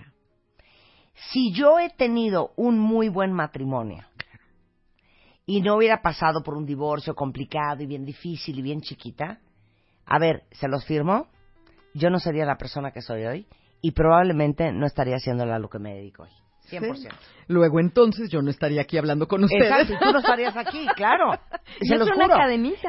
[1.32, 4.04] Si yo he tenido un muy buen matrimonio
[5.46, 9.40] y no hubiera pasado por un divorcio complicado y bien difícil y bien chiquita,
[10.04, 11.28] a ver, se los firmo,
[11.94, 13.46] yo no sería la persona que soy hoy
[13.80, 16.30] y probablemente no estaría haciéndola lo que me dedico hoy.
[16.70, 17.08] 100%.
[17.46, 19.70] Luego entonces yo no estaría aquí hablando con ustedes.
[19.70, 21.38] Exacto, y tú no estarías aquí, claro.
[21.80, 22.36] Se es los una juro.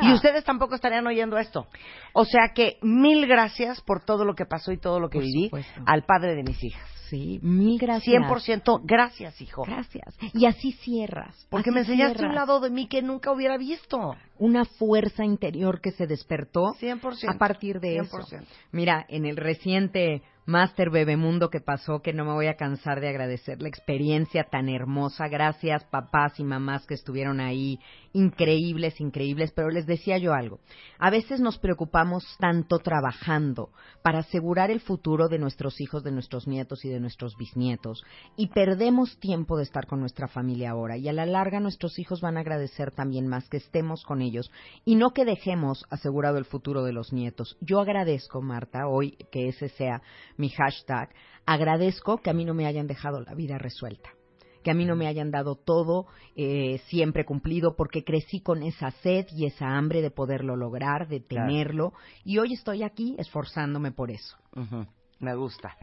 [0.01, 1.67] Y ustedes tampoco estarían oyendo esto.
[2.13, 5.25] O sea que mil gracias por todo lo que pasó y todo lo que Por
[5.25, 5.81] viví supuesto.
[5.85, 6.96] al padre de mis hijas.
[7.09, 8.23] Sí, mil gracias.
[8.23, 9.63] 100% gracias, hijo.
[9.63, 10.15] Gracias.
[10.33, 11.47] Y así cierras.
[11.49, 12.35] Porque así me enseñaste un cierras.
[12.35, 14.15] lado de mí que nunca hubiera visto.
[14.39, 17.33] una fuerza interior que se despertó 100%.
[17.33, 18.17] a partir de eso.
[18.17, 18.45] 100%.
[18.71, 23.09] Mira, en el reciente Master Bebemundo que pasó, que no me voy a cansar de
[23.09, 25.27] agradecer la experiencia tan hermosa.
[25.27, 27.81] Gracias, papás y mamás que estuvieron ahí,
[28.13, 29.51] increíbles, increíbles.
[29.51, 30.61] Pero les decía yo algo.
[30.99, 33.71] A veces nos preocupamos tanto trabajando
[34.01, 38.05] para asegurar el futuro de nuestros hijos, de nuestros nietos y de nuestros bisnietos
[38.37, 40.95] y perdemos tiempo de estar con nuestra familia ahora.
[40.95, 44.49] Y a la larga nuestros hijos van a agradecer también más que estemos con ellos
[44.85, 47.57] y no que dejemos asegurado el futuro de los nietos.
[47.59, 50.01] Yo agradezco, Marta, hoy que ese sea
[50.37, 51.09] mi hashtag,
[51.45, 54.09] agradezco que a mí no me hayan dejado la vida resuelta
[54.63, 58.91] que a mí no me hayan dado todo eh, siempre cumplido porque crecí con esa
[58.91, 61.47] sed y esa hambre de poderlo lograr, de Claro.
[61.47, 61.93] tenerlo
[62.25, 64.35] y hoy estoy aquí esforzándome por eso.
[65.19, 65.77] Me gusta.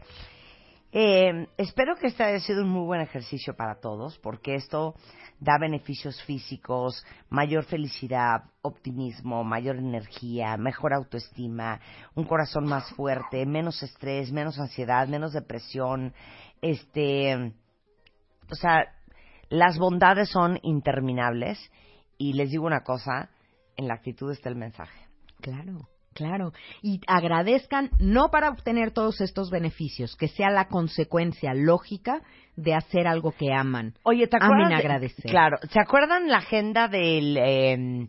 [0.97, 4.95] Eh, espero que este haya sido un muy buen ejercicio para todos, porque esto
[5.41, 11.81] da beneficios físicos, mayor felicidad, optimismo, mayor energía, mejor autoestima,
[12.15, 16.13] un corazón más fuerte, menos estrés, menos ansiedad, menos depresión.
[16.61, 17.53] Este,
[18.49, 18.85] o sea,
[19.49, 21.59] las bondades son interminables
[22.17, 23.31] y les digo una cosa,
[23.75, 25.09] en la actitud está el mensaje.
[25.41, 25.89] Claro.
[26.15, 32.21] Claro, y agradezcan no para obtener todos estos beneficios, que sea la consecuencia lógica
[32.55, 33.93] de hacer algo que aman.
[34.03, 34.69] Oye, ¿te Amen acuerdas?
[34.69, 35.29] de- agradecer.
[35.29, 38.07] claro, ¿se acuerdan la agenda del eh,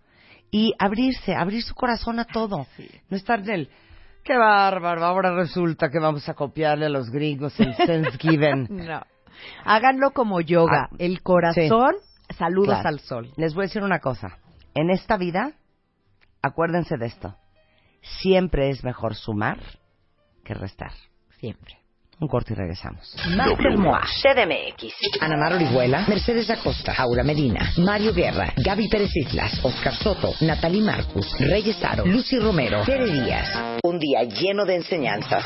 [0.51, 2.67] Y abrirse, abrir su corazón a todo.
[3.09, 3.71] No estar en el...
[4.25, 5.05] ¡Qué bárbaro!
[5.05, 8.69] Ahora resulta que vamos a copiarle a los gringos el Thanksgiving.
[8.71, 9.03] No.
[9.65, 11.95] Háganlo como yoga, Ah, el corazón,
[12.37, 12.89] saludos Claro.
[12.89, 13.31] al sol.
[13.37, 14.39] Les voy a decir una cosa.
[14.75, 15.53] En esta vida,
[16.43, 17.35] acuérdense de esto.
[18.21, 19.59] Siempre es mejor sumar
[20.45, 20.93] que restar.
[21.39, 21.79] Siempre.
[22.21, 23.17] Un corte y regresamos.
[23.35, 24.93] Master Moa, CDMX.
[25.23, 30.83] Ana Mar Orihuela, Mercedes Acosta, Aura Medina, Mario Guerra, Gaby Pérez Islas, Oscar Soto, Natalie
[30.83, 33.79] Marcus, Reyes Aro, Lucy Romero, Tere Díaz.
[33.83, 35.45] Un día lleno de enseñanzas,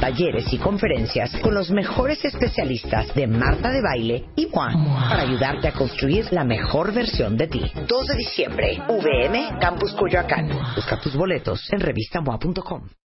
[0.00, 4.72] talleres y conferencias con los mejores especialistas de Marta de Baile y Moa
[5.08, 7.72] para ayudarte a construir la mejor versión de ti.
[7.88, 10.48] 2 de diciembre, VM, Campus Coyoacán.
[10.76, 12.88] Busca tus boletos en revistamoa.com.